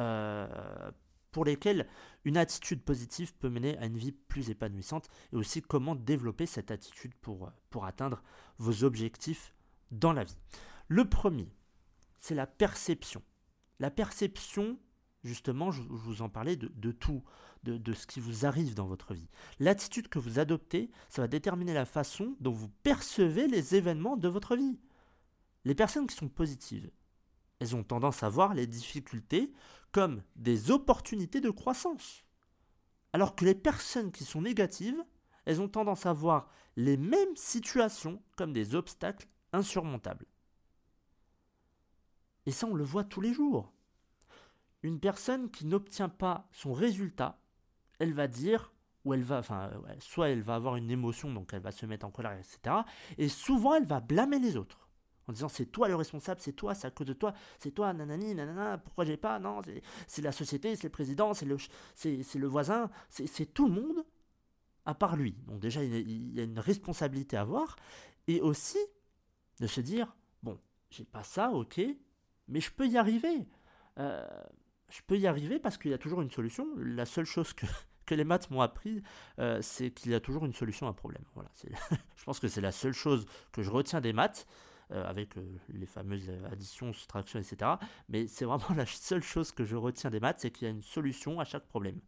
pour 1.32 1.46
lesquels 1.46 1.88
une 2.26 2.38
attitude 2.38 2.82
positive 2.84 3.36
peut 3.36 3.50
mener 3.50 3.78
à 3.78 3.86
une 3.86 3.98
vie 3.98 4.12
plus 4.12 4.50
épanouissante 4.50 5.10
et 5.32 5.36
aussi 5.36 5.62
comment 5.62 5.96
développer 5.96 6.46
cette 6.46 6.72
attitude 6.72 7.14
pour, 7.16 7.52
pour 7.70 7.86
atteindre 7.86 8.24
vos 8.58 8.84
objectifs 8.84 9.54
dans 9.94 10.14
la 10.14 10.24
vie. 10.24 10.38
Le 10.88 11.08
premier, 11.08 11.50
c'est 12.20 12.36
la 12.36 12.48
perception. 12.48 13.22
La 13.80 13.92
perception, 13.92 14.78
justement, 15.24 15.72
je, 15.72 15.82
vous 15.82 16.22
en 16.22 16.30
parlais 16.30 16.56
de, 16.56 16.92
tout, 16.92 17.24
de, 17.64 17.94
ce 17.94 18.08
qui 18.08 18.20
vous 18.20 18.46
arrive 18.46 18.76
dans 18.76 18.88
votre 18.88 19.14
vie. 19.14 19.30
L'attitude 19.60 20.08
que 20.08 20.20
vous 20.20 20.40
adoptez, 20.40 20.92
ça 21.10 21.22
va 21.22 21.28
déterminer 21.28 21.74
la 21.74 21.86
façon 21.86 22.36
dont 22.40 22.52
vous 22.52 22.70
percevez 22.70 23.48
les 23.48 23.76
événements 23.76 24.18
de 24.18 24.28
votre 24.28 24.56
vie. 24.56 24.80
Les 25.66 25.76
personnes 25.76 26.08
qui 26.08 26.16
sont 26.16 26.30
positives, 26.30 26.92
elles 27.60 27.76
ont 27.76 27.84
tendance 27.84 28.24
à 28.24 28.30
voir 28.30 28.54
les 28.54 28.68
difficultés 28.68 29.54
comme 29.92 30.24
des 30.36 30.72
opportunités 30.72 31.40
de 31.40 31.50
croissance. 31.50 32.26
Alors 33.14 33.36
que 33.36 33.46
les 33.46 33.56
personnes 33.56 34.12
qui 34.12 34.26
sont 34.26 34.42
négatives, 34.42 35.02
elles 35.46 35.62
ont 35.62 35.70
tendance 35.70 36.06
à 36.06 36.14
voir 36.14 36.50
les 36.76 36.98
mêmes 36.98 37.36
situations 37.36 38.22
comme 38.36 38.54
des 38.54 38.76
obstacles 38.76 39.28
insurmontables. 39.54 40.26
Et 42.46 42.52
ça, 42.52 42.68
on 42.68 42.74
le 42.74 42.84
voit 42.84 43.04
tous 43.04 43.22
les 43.22 43.34
jours 43.34 43.72
une 44.84 45.00
personne 45.00 45.50
qui 45.50 45.66
n'obtient 45.66 46.10
pas 46.10 46.48
son 46.52 46.74
résultat, 46.74 47.40
elle 48.00 48.14
va 48.14 48.28
dire, 48.28 48.74
ou 49.06 49.14
elle 49.14 49.24
va, 49.24 49.42
soit 50.00 50.30
elle 50.30 50.42
va 50.42 50.56
avoir 50.56 50.76
une 50.76 50.92
émotion, 50.92 51.32
donc 51.32 51.54
elle 51.54 51.62
va 51.62 51.72
se 51.72 51.86
mettre 51.86 52.06
en 52.06 52.12
colère, 52.12 52.34
etc. 52.34 52.76
Et 53.18 53.30
souvent, 53.30 53.76
elle 53.76 53.86
va 53.86 54.02
blâmer 54.02 54.40
les 54.40 54.56
autres. 54.58 54.90
En 55.28 55.32
disant, 55.32 55.48
c'est 55.48 55.68
toi 55.68 55.88
le 55.88 55.96
responsable, 55.96 56.42
c'est 56.42 56.52
toi, 56.52 56.76
c'est 56.76 56.88
à 56.88 56.92
cause 56.92 57.08
de 57.08 57.14
toi, 57.14 57.34
c'est 57.58 57.72
toi, 57.72 57.94
nanani, 57.94 58.36
nanana, 58.36 58.78
pourquoi 58.78 59.06
j'ai 59.06 59.16
pas, 59.16 59.40
non, 59.40 59.62
c'est 60.06 60.22
la 60.22 60.34
société, 60.34 60.76
c'est 60.76 60.84
le 60.84 60.90
président, 60.90 61.34
c'est 61.34 61.46
le, 61.46 61.56
le 61.56 62.48
voisin, 62.48 62.90
c'est 63.10 63.54
tout 63.54 63.68
le 63.68 63.74
monde, 63.74 64.06
à 64.86 64.94
part 64.94 65.16
lui. 65.16 65.38
Donc 65.48 65.62
déjà, 65.62 65.82
il 65.82 66.34
y 66.34 66.42
a 66.42 66.44
une 66.44 66.60
responsabilité 66.60 67.38
à 67.38 67.42
avoir. 67.42 67.78
Et 68.28 68.42
aussi, 68.42 68.80
de 69.60 69.68
se 69.68 69.82
dire, 69.82 70.16
bon, 70.42 70.60
j'ai 70.90 71.06
pas 71.06 71.24
ça, 71.24 71.52
ok, 71.52 71.82
mais 72.48 72.60
je 72.60 72.72
peux 72.72 72.88
y 72.88 72.98
arriver. 72.98 73.48
Euh, 74.00 74.26
je 74.90 75.02
peux 75.08 75.18
y 75.18 75.28
arriver 75.28 75.60
parce 75.60 75.78
qu'il 75.78 75.92
y 75.92 75.94
a 75.94 75.98
toujours 75.98 76.22
une 76.22 76.32
solution. 76.32 76.68
La 76.78 77.06
seule 77.06 77.26
chose 77.26 77.54
que, 77.54 77.66
que 78.06 78.16
les 78.16 78.24
maths 78.24 78.50
m'ont 78.50 78.62
appris, 78.62 79.02
euh, 79.40 79.60
c'est 79.62 79.92
qu'il 79.92 80.12
y 80.12 80.16
a 80.16 80.20
toujours 80.20 80.46
une 80.46 80.54
solution 80.54 80.88
à 80.88 80.90
un 80.90 80.94
problème. 80.94 81.24
Voilà, 81.36 81.50
je 82.16 82.24
pense 82.24 82.40
que 82.40 82.48
c'est 82.48 82.62
la 82.62 82.72
seule 82.72 82.94
chose 82.94 83.26
que 83.52 83.64
je 83.64 83.70
retiens 83.70 84.02
des 84.02 84.14
maths, 84.14 84.48
euh, 84.92 85.06
avec 85.06 85.36
les 85.70 85.86
fameuses 85.86 86.30
additions, 86.52 86.92
soustractions, 86.94 87.40
etc. 87.40 87.72
Mais 88.10 88.28
c'est 88.28 88.46
vraiment 88.46 88.70
la 88.76 88.86
seule 88.86 89.24
chose 89.24 89.52
que 89.52 89.64
je 89.64 89.76
retiens 89.76 90.10
des 90.10 90.20
maths, 90.20 90.40
c'est 90.40 90.52
qu'il 90.52 90.68
y 90.68 90.72
a 90.72 90.74
une 90.74 90.84
solution 90.84 91.40
à 91.40 91.46
chaque 91.46 91.68
problème. 91.68 92.00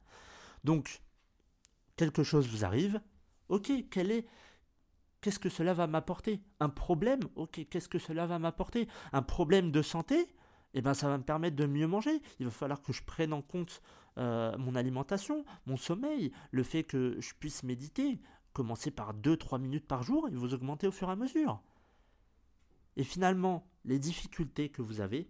Donc, 0.64 1.02
quelque 1.96 2.24
chose 2.24 2.48
vous 2.48 2.66
arrive, 2.66 3.00
ok, 3.50 3.72
quel 3.90 4.12
est 4.12 4.28
Qu'est-ce 5.26 5.40
que 5.40 5.50
cela 5.50 5.74
va 5.74 5.88
m'apporter? 5.88 6.40
Un 6.60 6.70
problème? 6.70 7.22
Ok, 7.36 7.66
qu'est-ce 7.72 7.90
que 7.90 7.98
cela 7.98 8.28
va 8.28 8.38
m'apporter? 8.38 8.88
Un 9.12 9.24
problème 9.24 9.72
de 9.72 9.82
santé? 9.82 10.28
Eh 10.76 10.84
bien, 10.84 10.94
ça 10.94 11.10
va 11.10 11.18
me 11.18 11.24
permettre 11.24 11.56
de 11.56 11.66
mieux 11.66 11.88
manger. 11.88 12.22
Il 12.40 12.46
va 12.46 12.52
falloir 12.52 12.80
que 12.84 12.94
je 12.94 13.02
prenne 13.02 13.34
en 13.34 13.42
compte 13.42 13.82
euh, 14.20 14.56
mon 14.60 14.76
alimentation, 14.76 15.44
mon 15.66 15.78
sommeil, 15.78 16.32
le 16.52 16.62
fait 16.62 16.84
que 16.84 17.20
je 17.20 17.34
puisse 17.40 17.64
méditer. 17.64 18.22
Commencer 18.54 18.92
par 18.92 19.16
2-3 19.16 19.60
minutes 19.60 19.88
par 19.88 20.04
jour 20.04 20.30
et 20.30 20.36
vous 20.36 20.54
augmenter 20.54 20.86
au 20.86 20.92
fur 20.92 21.10
et 21.10 21.14
à 21.14 21.16
mesure. 21.16 21.60
Et 22.96 23.04
finalement, 23.04 23.68
les 23.84 23.98
difficultés 23.98 24.70
que 24.70 24.84
vous 24.84 25.02
avez 25.02 25.28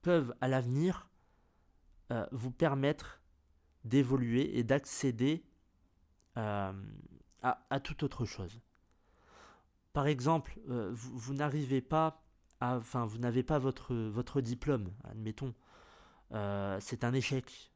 peuvent 0.00 0.34
à 0.40 0.48
l'avenir 0.48 1.10
euh, 2.12 2.26
vous 2.32 2.50
permettre 2.50 3.20
d'évoluer 3.84 4.56
et 4.58 4.64
d'accéder 4.64 5.44
euh, 6.38 6.72
à, 7.70 7.80
toute 7.80 8.02
autre 8.02 8.24
chose. 8.24 8.60
Par 9.92 10.06
exemple, 10.06 10.58
euh, 10.68 10.90
vous, 10.92 11.34
n'arrivez 11.34 11.80
pas 11.80 12.22
à, 12.60 12.76
enfin, 12.76 13.06
vous 13.06 13.18
n'avez 13.18 13.42
pas 13.42 13.58
votre, 13.58 13.94
votre 13.94 14.40
diplôme, 14.40 14.92
admettons. 15.04 15.54
Euh, 16.32 16.78
c'est 16.80 17.04
un 17.04 17.12
échec. 17.12 17.72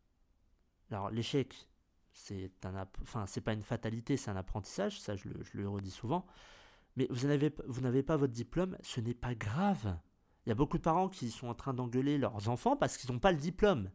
Alors, 0.90 1.10
l'échec, 1.10 1.68
c'est 2.12 2.52
un, 2.64 2.86
enfin, 3.02 3.26
c'est 3.26 3.40
pas 3.40 3.52
une 3.52 3.62
fatalité, 3.62 4.16
c'est 4.16 4.30
un 4.30 4.36
apprentissage, 4.36 5.00
ça 5.00 5.16
je 5.16 5.28
le, 5.28 5.42
je 5.44 5.56
le 5.56 5.68
redis 5.68 5.90
souvent. 5.90 6.26
Mais 6.96 7.06
vous 7.10 7.28
vous 7.68 7.80
n'avez 7.80 8.02
pas 8.02 8.16
votre 8.16 8.32
diplôme, 8.32 8.76
ce 8.82 9.00
n'est 9.00 9.14
pas 9.14 9.34
grave. 9.34 9.96
Il 10.44 10.48
y 10.48 10.52
a 10.52 10.56
beaucoup 10.56 10.78
de 10.78 10.82
parents 10.82 11.08
qui 11.08 11.30
sont 11.30 11.46
en 11.46 11.54
train 11.54 11.74
d'engueuler 11.74 12.18
leurs 12.18 12.48
enfants 12.48 12.76
parce 12.76 12.96
qu'ils 12.96 13.12
n'ont 13.12 13.20
pas 13.20 13.32
le 13.32 13.38
diplôme 13.38 13.90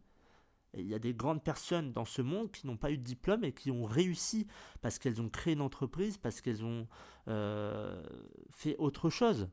il 0.78 0.88
y 0.88 0.94
a 0.94 1.00
des 1.00 1.14
grandes 1.14 1.44
personnes 1.44 1.92
dans 1.92 2.06
ce 2.06 2.22
monde 2.22 2.52
qui 2.52 2.68
n'ont 2.68 2.78
pas 2.78 2.92
eu 2.92 2.98
de 2.98 3.04
diplôme 3.04 3.44
et 3.44 3.54
qui 3.54 3.72
ont 3.72 3.86
réussi 3.86 4.48
parce 4.82 5.00
qu'elles 5.00 5.22
ont 5.22 5.30
créé 5.30 5.54
une 5.54 5.62
entreprise, 5.62 6.18
parce 6.18 6.42
qu'elles 6.42 6.64
ont 6.64 6.88
euh, 7.28 8.04
fait 8.52 8.76
autre 8.78 9.10
chose. 9.10 9.50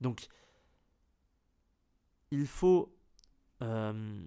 Donc, 0.00 0.28
il 2.30 2.46
faut 2.46 2.94
euh, 3.62 4.22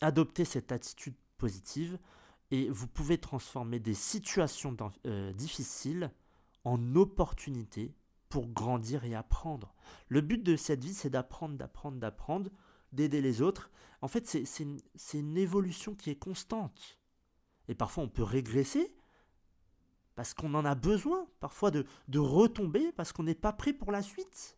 adopter 0.00 0.44
cette 0.44 0.72
attitude 0.72 1.14
positive 1.38 1.98
et 2.50 2.68
vous 2.68 2.86
pouvez 2.86 3.18
transformer 3.18 3.80
des 3.80 3.94
situations 3.94 4.76
euh, 5.06 5.32
difficiles 5.32 6.10
en 6.64 6.94
opportunités 6.94 7.94
pour 8.28 8.46
grandir 8.48 9.04
et 9.04 9.14
apprendre. 9.14 9.74
Le 10.08 10.20
but 10.20 10.42
de 10.42 10.56
cette 10.56 10.84
vie, 10.84 10.94
c'est 10.94 11.10
d'apprendre, 11.10 11.56
d'apprendre, 11.56 11.98
d'apprendre 11.98 12.50
d'aider 12.92 13.20
les 13.20 13.42
autres. 13.42 13.70
En 14.00 14.08
fait, 14.08 14.26
c'est 14.26 14.62
une, 14.62 14.80
une, 15.14 15.38
évolution 15.38 15.94
qui 15.94 16.10
est 16.10 16.16
constante. 16.16 16.98
Et 17.68 17.74
parfois, 17.74 18.04
on 18.04 18.08
peut 18.08 18.22
régresser 18.22 18.94
parce 20.14 20.34
qu'on 20.34 20.54
en 20.54 20.64
a 20.64 20.74
besoin, 20.74 21.26
parfois 21.40 21.70
de, 21.70 21.86
de 22.08 22.18
retomber 22.18 22.92
parce 22.92 23.12
qu'on 23.12 23.22
n'est 23.22 23.34
pas 23.34 23.52
prêt 23.52 23.72
pour 23.72 23.92
la 23.92 24.02
suite. 24.02 24.56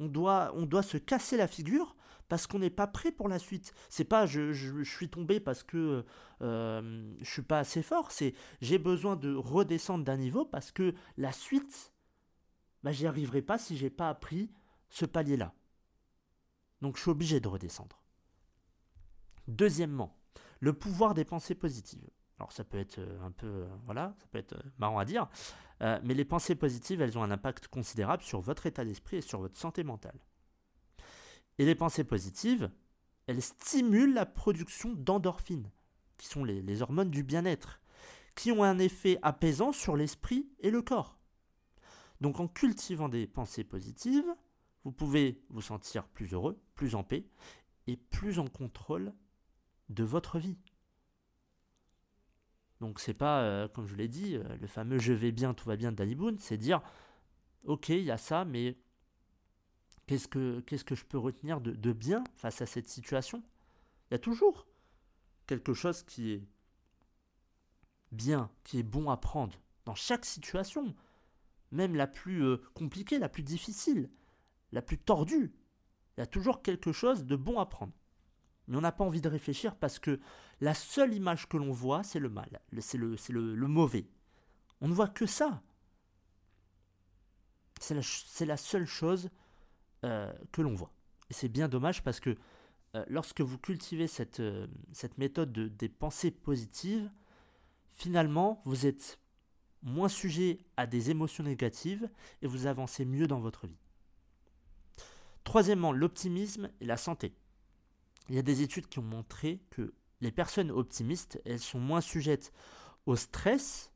On 0.00 0.08
doit, 0.08 0.52
on 0.54 0.66
doit 0.66 0.82
se 0.82 0.96
casser 0.96 1.36
la 1.36 1.46
figure 1.46 1.96
parce 2.28 2.46
qu'on 2.46 2.58
n'est 2.58 2.70
pas 2.70 2.86
prêt 2.86 3.12
pour 3.12 3.28
la 3.28 3.38
suite. 3.38 3.72
C'est 3.88 4.04
pas 4.04 4.26
je, 4.26 4.52
je, 4.52 4.82
suis 4.82 5.08
tombé 5.08 5.38
parce 5.38 5.62
que 5.62 6.04
euh, 6.40 7.14
je 7.20 7.30
suis 7.30 7.42
pas 7.42 7.58
assez 7.58 7.82
fort, 7.82 8.10
c'est 8.10 8.34
j'ai 8.60 8.78
besoin 8.78 9.16
de 9.16 9.34
redescendre 9.34 10.04
d'un 10.04 10.16
niveau 10.16 10.44
parce 10.44 10.72
que 10.72 10.94
la 11.16 11.30
suite, 11.30 11.92
bah, 12.82 12.90
j'y 12.90 13.06
arriverai 13.06 13.42
pas 13.42 13.58
si 13.58 13.76
j'ai 13.76 13.90
pas 13.90 14.08
appris 14.08 14.50
ce 14.90 15.04
palier-là. 15.04 15.54
Donc 16.82 16.96
je 16.96 17.02
suis 17.02 17.10
obligé 17.10 17.40
de 17.40 17.48
redescendre. 17.48 18.02
Deuxièmement, 19.48 20.18
le 20.60 20.72
pouvoir 20.72 21.14
des 21.14 21.24
pensées 21.24 21.54
positives. 21.54 22.10
Alors 22.38 22.52
ça 22.52 22.64
peut 22.64 22.78
être 22.78 22.98
euh, 22.98 23.22
un 23.22 23.30
peu, 23.30 23.46
euh, 23.46 23.68
voilà, 23.84 24.14
ça 24.18 24.26
peut 24.30 24.38
être 24.38 24.54
euh, 24.54 24.70
marrant 24.78 24.98
à 24.98 25.04
dire, 25.04 25.28
mais 26.04 26.14
les 26.14 26.24
pensées 26.24 26.54
positives, 26.54 27.00
elles 27.00 27.18
ont 27.18 27.24
un 27.24 27.32
impact 27.32 27.66
considérable 27.66 28.22
sur 28.22 28.40
votre 28.40 28.66
état 28.66 28.84
d'esprit 28.84 29.16
et 29.16 29.20
sur 29.20 29.40
votre 29.40 29.58
santé 29.58 29.82
mentale. 29.82 30.20
Et 31.58 31.64
les 31.64 31.74
pensées 31.74 32.04
positives, 32.04 32.70
elles 33.26 33.42
stimulent 33.42 34.14
la 34.14 34.24
production 34.24 34.92
d'endorphines, 34.92 35.68
qui 36.18 36.28
sont 36.28 36.44
les, 36.44 36.62
les 36.62 36.82
hormones 36.82 37.10
du 37.10 37.24
bien-être, 37.24 37.80
qui 38.36 38.52
ont 38.52 38.62
un 38.62 38.78
effet 38.78 39.18
apaisant 39.22 39.72
sur 39.72 39.96
l'esprit 39.96 40.48
et 40.60 40.70
le 40.70 40.82
corps. 40.82 41.18
Donc 42.20 42.38
en 42.38 42.46
cultivant 42.46 43.08
des 43.08 43.26
pensées 43.26 43.64
positives, 43.64 44.32
vous 44.84 44.92
pouvez 44.92 45.42
vous 45.48 45.62
sentir 45.62 46.06
plus 46.08 46.32
heureux, 46.32 46.60
plus 46.74 46.94
en 46.94 47.04
paix 47.04 47.26
et 47.86 47.96
plus 47.96 48.38
en 48.38 48.46
contrôle 48.46 49.12
de 49.88 50.04
votre 50.04 50.38
vie. 50.38 50.58
Donc 52.80 52.98
c'est 52.98 53.14
pas, 53.14 53.42
euh, 53.42 53.68
comme 53.68 53.86
je 53.86 53.94
l'ai 53.94 54.08
dit, 54.08 54.36
euh, 54.36 54.56
le 54.56 54.66
fameux 54.66 54.98
je 54.98 55.12
vais 55.12 55.32
bien, 55.32 55.54
tout 55.54 55.68
va 55.68 55.76
bien 55.76 55.92
de 55.92 55.96
Danny 55.96 56.16
c'est 56.38 56.56
dire 56.56 56.82
ok, 57.64 57.90
il 57.90 58.02
y 58.02 58.10
a 58.10 58.18
ça, 58.18 58.44
mais 58.44 58.76
qu'est-ce 60.06 60.26
que, 60.26 60.60
qu'est-ce 60.60 60.84
que 60.84 60.96
je 60.96 61.04
peux 61.04 61.18
retenir 61.18 61.60
de, 61.60 61.70
de 61.70 61.92
bien 61.92 62.24
face 62.34 62.60
à 62.60 62.66
cette 62.66 62.88
situation? 62.88 63.42
Il 64.10 64.14
y 64.14 64.16
a 64.16 64.18
toujours 64.18 64.66
quelque 65.46 65.74
chose 65.74 66.02
qui 66.02 66.32
est 66.32 66.48
bien, 68.10 68.50
qui 68.64 68.78
est 68.78 68.82
bon 68.82 69.10
à 69.10 69.16
prendre 69.16 69.58
dans 69.84 69.94
chaque 69.94 70.24
situation, 70.24 70.94
même 71.70 71.94
la 71.94 72.06
plus 72.06 72.44
euh, 72.44 72.58
compliquée, 72.74 73.18
la 73.18 73.28
plus 73.28 73.42
difficile 73.42 74.10
la 74.72 74.82
plus 74.82 74.98
tordue. 74.98 75.54
Il 76.16 76.20
y 76.20 76.22
a 76.22 76.26
toujours 76.26 76.62
quelque 76.62 76.92
chose 76.92 77.24
de 77.24 77.36
bon 77.36 77.58
à 77.58 77.66
prendre. 77.66 77.92
Mais 78.68 78.76
on 78.76 78.80
n'a 78.80 78.92
pas 78.92 79.04
envie 79.04 79.20
de 79.20 79.28
réfléchir 79.28 79.76
parce 79.76 79.98
que 79.98 80.20
la 80.60 80.74
seule 80.74 81.14
image 81.14 81.48
que 81.48 81.56
l'on 81.56 81.72
voit, 81.72 82.02
c'est 82.02 82.18
le 82.18 82.28
mal, 82.28 82.60
c'est 82.80 82.98
le, 82.98 83.66
mauvais. 83.66 84.06
On 84.80 84.88
ne 84.88 84.94
voit 84.94 85.08
que 85.08 85.26
ça. 85.26 85.62
C'est 87.80 88.46
la, 88.46 88.56
seule 88.56 88.86
chose 88.86 89.30
euh, 90.04 90.32
que 90.52 90.62
l'on 90.62 90.74
voit. 90.74 90.92
Et 91.30 91.34
c'est 91.34 91.48
bien 91.48 91.68
dommage 91.68 92.04
parce 92.04 92.20
que 92.20 92.36
euh, 92.94 93.04
lorsque 93.08 93.40
vous 93.40 93.58
cultivez 93.58 94.06
cette, 94.06 94.38
euh, 94.38 94.68
cette 94.92 95.18
méthode 95.18 95.52
de, 95.52 95.66
des 95.66 95.88
pensées 95.88 96.30
positives, 96.30 97.10
finalement, 97.88 98.62
vous 98.64 98.86
êtes 98.86 99.18
moins 99.82 100.08
sujet 100.08 100.58
à 100.76 100.86
des 100.86 101.10
émotions 101.10 101.42
négatives 101.42 102.08
et 102.40 102.46
vous 102.46 102.66
avancez 102.66 103.04
mieux 103.04 103.26
dans 103.26 103.40
votre 103.40 103.66
vie. 103.66 103.81
Troisièmement, 105.44 105.92
l'optimisme 105.92 106.70
et 106.80 106.86
la 106.86 106.96
santé. 106.96 107.34
Il 108.28 108.36
y 108.36 108.38
a 108.38 108.42
des 108.42 108.62
études 108.62 108.88
qui 108.88 108.98
ont 108.98 109.02
montré 109.02 109.60
que 109.70 109.92
les 110.20 110.30
personnes 110.30 110.70
optimistes, 110.70 111.40
elles 111.44 111.60
sont 111.60 111.80
moins 111.80 112.00
sujettes 112.00 112.52
au 113.06 113.16
stress 113.16 113.92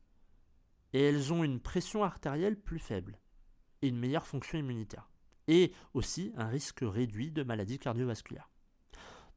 et 0.93 1.01
elles 1.01 1.31
ont 1.31 1.43
une 1.43 1.59
pression 1.59 2.03
artérielle 2.03 2.59
plus 2.59 2.79
faible 2.79 3.19
et 3.81 3.87
une 3.87 3.97
meilleure 3.97 4.27
fonction 4.27 4.57
immunitaire. 4.57 5.09
Et 5.47 5.71
aussi 5.93 6.33
un 6.35 6.47
risque 6.47 6.79
réduit 6.81 7.31
de 7.31 7.43
maladies 7.43 7.79
cardiovasculaires. 7.79 8.49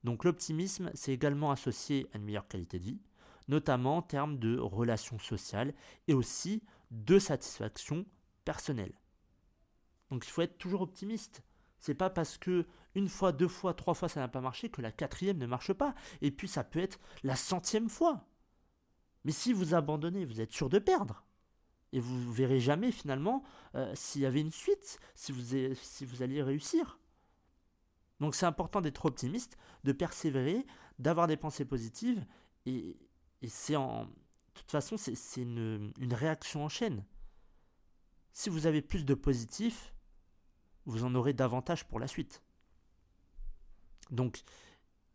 Donc 0.03 0.25
l'optimisme, 0.25 0.91
c'est 0.95 1.13
également 1.13 1.53
associé 1.53 2.09
à 2.13 2.19
une 2.19 2.25
meilleure 2.25 2.49
qualité 2.49 2.79
de 2.79 2.85
vie, 2.85 3.01
notamment 3.49 3.99
en 3.99 4.03
termes 4.03 4.39
de 4.39 4.59
relations 4.59 5.19
sociales 5.19 5.75
et 6.09 6.15
aussi 6.15 6.63
de 6.91 7.19
satisfaction 7.19 8.07
personnelle. 8.45 8.99
Donc 10.11 10.27
il 10.27 10.31
faut 10.31 10.43
être 10.43 10.59
toujours 10.59 10.81
optimiste. 10.81 11.43
C'est 11.81 11.95
pas 11.95 12.11
parce 12.11 12.39
que 12.39 12.67
une 12.95 13.09
fois, 13.09 13.33
deux 13.33 13.49
fois, 13.49 13.75
trois 13.75 13.95
fois 13.95 14.09
ça 14.09 14.21
n'a 14.21 14.29
pas 14.29 14.41
marché 14.41 14.69
que 14.69 14.83
la 14.83 14.93
quatrième 14.93 15.39
ne 15.39 15.47
marche 15.47 15.73
pas. 15.73 15.95
Et 16.21 16.31
puis 16.31 16.47
ça 16.47 16.63
peut 16.63 16.79
être 16.79 17.01
la 17.23 17.37
centième 17.37 17.89
fois. 17.89 18.27
Mais 19.25 19.33
si 19.33 19.53
vous 19.53 19.75
abandonnez, 19.75 20.25
vous 20.25 20.41
êtes 20.41 20.53
sûr 20.53 20.69
de 20.69 20.79
perdre. 20.79 21.25
Et 21.93 22.01
vous 22.01 22.33
verrez 22.33 22.61
jamais 22.61 22.93
finalement 22.93 23.43
euh, 23.75 23.93
s'il 23.95 24.23
y 24.23 24.27
avait 24.27 24.41
une 24.41 24.53
suite, 24.53 25.01
si 25.15 25.33
vous, 25.33 26.23
alliez 26.23 26.43
réussir. 26.43 27.01
Donc 28.21 28.35
c'est 28.35 28.47
important 28.47 28.81
d'être 28.81 29.07
optimiste, 29.07 29.57
de 29.85 29.93
persévérer, 29.93 30.67
d'avoir 30.99 31.27
des 31.27 31.37
pensées 31.37 31.65
positives, 31.65 32.25
et, 32.67 32.97
c'est 33.49 33.77
en... 33.77 34.05
De 34.05 34.61
toute 34.63 34.71
façon, 34.71 34.97
c'est 34.99 35.41
une, 35.41 35.93
une 35.99 36.13
réaction 36.13 36.65
en 36.65 36.69
chaîne. 36.69 37.05
Si 38.33 38.51
vous 38.51 38.67
avez 38.67 38.83
plus 38.83 39.07
de 39.07 39.15
positif, 39.15 39.95
vous 40.87 41.05
en 41.05 41.15
aurez 41.15 41.33
davantage 41.33 41.87
pour 41.87 42.01
la 42.01 42.09
suite. 42.09 42.43
Donc, 44.11 44.43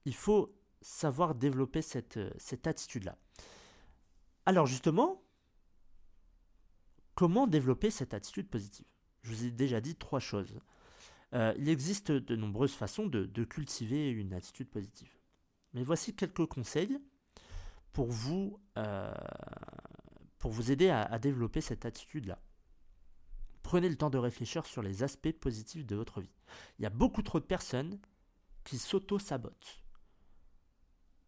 il 0.05 0.15
faut 0.15 0.55
savoir 0.81 1.36
développer 1.36 1.81
cette, 1.81 2.19
cette 2.39 2.67
attitude-là. 2.67 3.17
Alors 4.45 4.67
justement, 4.67 5.24
comment 7.15 7.48
développer 7.48 7.89
cette 7.89 8.13
attitude 8.13 8.48
positive? 8.48 8.86
Je 9.24 9.31
vous 9.31 9.45
ai 9.45 9.51
déjà 9.51 9.81
dit 9.81 9.95
trois 9.95 10.19
choses. 10.19 10.60
Euh, 11.34 11.53
il 11.57 11.67
existe 11.69 12.12
de 12.12 12.36
nombreuses 12.36 12.74
façons 12.74 13.07
de, 13.07 13.43
cultiver 13.43 14.10
une 14.10 14.34
attitude 14.34 14.69
positive. 14.69 15.12
Mais 15.74 15.84
voici 15.84 16.15
quelques 16.15 16.45
conseils 16.45 17.00
pour 17.91 18.12
vous, 18.12 18.60
euh, 18.77 19.13
pour 20.38 20.51
vous 20.51 20.72
aider 20.72 20.89
à, 20.89 21.17
développer 21.17 21.62
cette 21.62 21.86
attitude-là. 21.86 22.39
Prenez 23.65 23.89
le 23.89 23.95
temps 23.95 24.12
de 24.12 24.19
réfléchir 24.19 24.67
sur 24.67 24.84
les 24.84 25.01
aspects 25.01 25.31
positifs 25.31 25.88
de 25.88 25.95
votre 25.95 26.22
vie. 26.22 26.29
Il 26.77 26.84
y 26.84 26.86
a 26.86 26.91
beaucoup 26.91 27.24
trop 27.24 27.39
de 27.39 27.45
personnes 27.45 27.98
qui 28.63 28.77
s'auto-sabotent. 28.77 29.84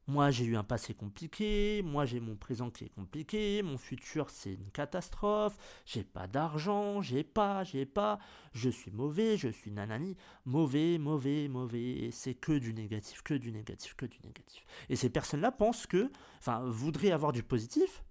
Moi, 0.05 0.29
j'ai 0.29 0.45
eu 0.45 0.55
un 0.55 0.63
passé 0.63 0.93
compliqué, 0.93 1.81
moi, 1.83 2.05
j'ai 2.05 2.19
mon 2.19 2.35
présent 2.35 2.69
qui 2.69 2.85
est 2.85 2.89
compliqué, 2.89 3.63
mon 3.63 3.79
futur, 3.79 4.29
c'est 4.29 4.53
une 4.53 4.69
catastrophe, 4.69 5.57
j'ai 5.83 6.03
pas 6.03 6.27
d'argent, 6.27 7.01
j'ai 7.01 7.23
pas, 7.23 7.63
j'ai 7.63 7.87
pas, 7.87 8.19
je 8.53 8.69
suis 8.69 8.91
mauvais, 8.91 9.35
je 9.35 9.49
suis 9.49 9.71
nanani, 9.71 10.15
mauvais, 10.45 10.99
mauvais, 10.99 11.47
mauvais, 11.47 12.11
c'est 12.11 12.35
que 12.35 12.59
du 12.59 12.71
négatif, 12.71 13.23
que 13.23 13.33
du 13.33 13.51
négatif, 13.51 13.95
que 13.95 14.05
du 14.05 14.19
négatif. 14.23 14.63
Et 14.89 14.95
ces 14.95 15.09
personnes-là 15.09 15.51
pensent 15.51 15.87
que, 15.87 16.11
enfin, 16.37 16.63
voudraient 16.67 17.11
avoir 17.11 17.31
du 17.31 17.41
positif, 17.41 18.03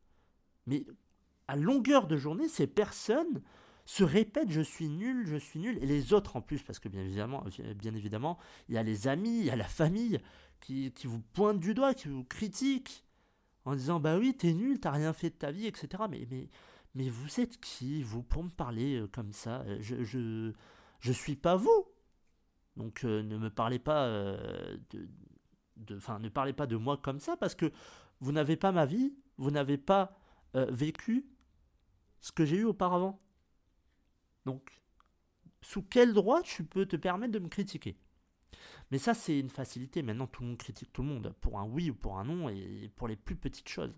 mais 0.66 0.84
à 1.46 1.54
longueur 1.54 2.08
de 2.08 2.16
journée, 2.16 2.48
ces 2.48 2.66
personnes 2.66 3.40
se 3.86 4.04
répètent 4.04 4.50
je 4.50 4.60
suis 4.60 4.88
nul, 4.88 5.26
je 5.26 5.36
suis 5.36 5.60
nul, 5.60 5.78
et 5.82 5.86
les 5.86 6.12
autres 6.12 6.36
en 6.36 6.42
plus, 6.42 6.62
parce 6.62 6.78
que 6.78 6.88
bien 6.88 7.02
évidemment, 7.02 7.44
bien 7.76 7.94
évidemment, 7.94 8.38
il 8.68 8.74
y 8.74 8.78
a 8.78 8.82
les 8.82 9.08
amis, 9.08 9.38
il 9.38 9.44
y 9.46 9.50
a 9.50 9.56
la 9.56 9.64
famille, 9.64 10.20
qui, 10.60 10.92
vous 11.04 11.20
pointe 11.20 11.60
du 11.60 11.74
doigt, 11.74 11.94
qui 11.94 12.08
vous 12.08 12.24
critique, 12.24 13.04
en 13.64 13.74
disant 13.74 14.00
bah 14.00 14.18
oui, 14.18 14.36
t'es 14.36 14.52
nul, 14.52 14.80
t'as 14.80 14.90
rien 14.90 15.12
fait 15.12 15.30
de 15.30 15.34
ta 15.34 15.50
vie, 15.50 15.66
etc. 15.66 16.04
Mais, 16.10 16.26
mais, 16.30 16.48
mais 16.94 17.08
vous 17.08 17.40
êtes 17.40 17.60
qui, 17.60 18.02
vous, 18.02 18.22
pour 18.22 18.42
me 18.42 18.50
parler 18.50 19.00
euh, 19.00 19.08
comme 19.08 19.32
ça? 19.32 19.62
Euh, 19.62 19.78
je, 19.80 20.02
je, 20.02 20.52
je 21.00 21.12
suis 21.12 21.36
pas 21.36 21.56
vous. 21.56 21.86
Donc 22.76 23.04
euh, 23.04 23.22
ne 23.22 23.38
me 23.38 23.50
parlez 23.50 23.78
pas 23.78 24.08
de. 24.90 25.08
Enfin, 25.96 26.18
ne 26.18 26.28
parlez 26.28 26.52
pas 26.52 26.66
de 26.66 26.76
moi 26.76 26.96
comme 26.96 27.20
ça 27.20 27.36
parce 27.36 27.54
que 27.54 27.70
vous 28.20 28.32
n'avez 28.32 28.56
pas 28.56 28.72
ma 28.72 28.86
vie, 28.86 29.14
vous 29.36 29.50
n'avez 29.50 29.78
pas 29.78 30.18
vécu 30.54 31.26
ce 32.20 32.32
que 32.32 32.46
j'ai 32.46 32.56
eu 32.56 32.64
auparavant. 32.64 33.20
Donc, 34.46 34.80
sous 35.60 35.82
quel 35.82 36.14
droit 36.14 36.40
tu 36.40 36.64
peux 36.64 36.86
te 36.86 36.96
permettre 36.96 37.32
de 37.32 37.40
me 37.40 37.48
critiquer? 37.48 37.98
Mais 38.90 38.98
ça, 38.98 39.12
c'est 39.12 39.38
une 39.38 39.50
facilité. 39.50 40.02
Maintenant, 40.02 40.28
tout 40.28 40.42
le 40.42 40.48
monde 40.48 40.58
critique 40.58 40.92
tout 40.92 41.02
le 41.02 41.08
monde, 41.08 41.34
pour 41.40 41.58
un 41.58 41.64
oui 41.64 41.90
ou 41.90 41.94
pour 41.94 42.18
un 42.18 42.24
non, 42.24 42.48
et 42.48 42.90
pour 42.94 43.08
les 43.08 43.16
plus 43.16 43.36
petites 43.36 43.68
choses. 43.68 43.92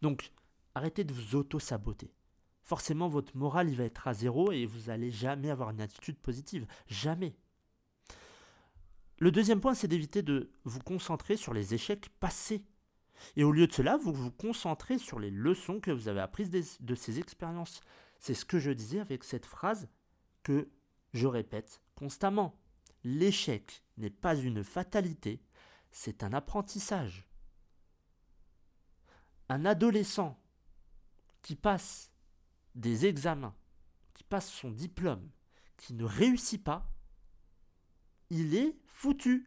Donc, 0.00 0.32
arrêtez 0.74 1.02
de 1.02 1.12
vous 1.12 1.34
auto-saboter. 1.34 2.14
Forcément, 2.62 3.08
votre 3.08 3.36
morale, 3.36 3.68
il 3.68 3.76
va 3.76 3.84
être 3.84 4.06
à 4.06 4.14
zéro 4.14 4.52
et 4.52 4.64
vous 4.64 4.86
n'allez 4.86 5.10
jamais 5.10 5.50
avoir 5.50 5.70
une 5.70 5.80
attitude 5.80 6.18
positive. 6.18 6.66
Jamais. 6.86 7.34
Le 9.18 9.32
deuxième 9.32 9.60
point, 9.60 9.74
c'est 9.74 9.88
d'éviter 9.88 10.22
de 10.22 10.52
vous 10.64 10.78
concentrer 10.78 11.36
sur 11.36 11.52
les 11.52 11.74
échecs 11.74 12.08
passés. 12.20 12.64
Et 13.34 13.42
au 13.42 13.50
lieu 13.50 13.66
de 13.66 13.72
cela, 13.72 13.96
vous 13.96 14.12
vous 14.12 14.30
concentrez 14.30 14.98
sur 14.98 15.18
les 15.18 15.30
leçons 15.30 15.80
que 15.80 15.90
vous 15.90 16.06
avez 16.06 16.20
apprises 16.20 16.50
de 16.80 16.94
ces 16.94 17.18
expériences. 17.18 17.80
C'est 18.20 18.34
ce 18.34 18.44
que 18.44 18.58
je 18.58 18.70
disais 18.70 19.00
avec 19.00 19.24
cette 19.24 19.46
phrase 19.46 19.88
que 20.42 20.70
je 21.14 21.26
répète 21.26 21.80
constamment. 21.94 22.54
L'échec 23.02 23.82
n'est 23.96 24.10
pas 24.10 24.36
une 24.36 24.62
fatalité, 24.62 25.42
c'est 25.90 26.22
un 26.22 26.34
apprentissage. 26.34 27.26
Un 29.48 29.64
adolescent 29.64 30.38
qui 31.42 31.56
passe 31.56 32.12
des 32.74 33.06
examens, 33.06 33.56
qui 34.14 34.22
passe 34.22 34.50
son 34.50 34.70
diplôme, 34.70 35.28
qui 35.78 35.94
ne 35.94 36.04
réussit 36.04 36.62
pas, 36.62 36.86
il 38.28 38.54
est 38.54 38.76
foutu. 38.86 39.46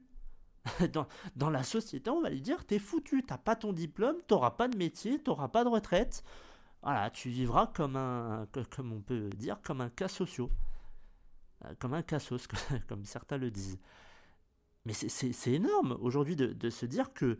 Dans, 1.35 1.49
la 1.49 1.61
société, 1.63 2.09
on 2.09 2.21
va 2.21 2.29
lui 2.29 2.41
dire 2.41 2.65
t'es 2.65 2.79
foutu, 2.79 3.23
t'as 3.23 3.37
pas 3.37 3.55
ton 3.55 3.71
diplôme, 3.71 4.17
t'auras 4.27 4.51
pas 4.51 4.67
de 4.67 4.77
métier, 4.77 5.21
t'auras 5.21 5.49
pas 5.49 5.63
de 5.63 5.69
retraite. 5.69 6.23
Voilà, 6.83 7.09
tu 7.09 7.29
vivras 7.29 7.67
comme 7.67 7.95
un, 7.95 8.47
comme 8.69 8.91
on 8.91 9.01
peut 9.01 9.29
dire, 9.29 9.61
comme 9.61 9.81
un 9.81 9.89
cas 9.89 10.07
social. 10.09 10.47
Euh, 11.65 11.73
comme 11.79 11.93
un 11.93 12.01
cassos, 12.01 12.47
comme 12.87 13.05
certains 13.05 13.37
le 13.37 13.51
disent. 13.51 13.79
Mais 14.85 14.93
c'est 14.93 15.51
énorme 15.51 15.97
aujourd'hui 16.01 16.35
de, 16.35 16.69
se 16.69 16.85
dire 16.85 17.13
que 17.13 17.39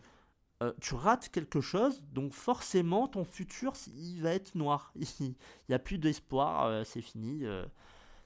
euh, 0.62 0.71
tu 0.79 0.95
rates 0.95 1.27
quelque 1.27 1.60
chose, 1.60 2.01
donc 2.13 2.32
forcément 2.32 3.10
ton 3.10 3.25
futur 3.25 3.73
il 3.88 4.21
va 4.21 4.34
être 4.34 4.56
noir. 4.56 4.93
Il 5.19 5.36
n'y 5.67 5.75
a 5.75 5.79
plus 5.79 5.97
d'espoir, 5.97 6.65
euh, 6.65 6.84
c'est 6.86 7.01
fini. 7.01 7.43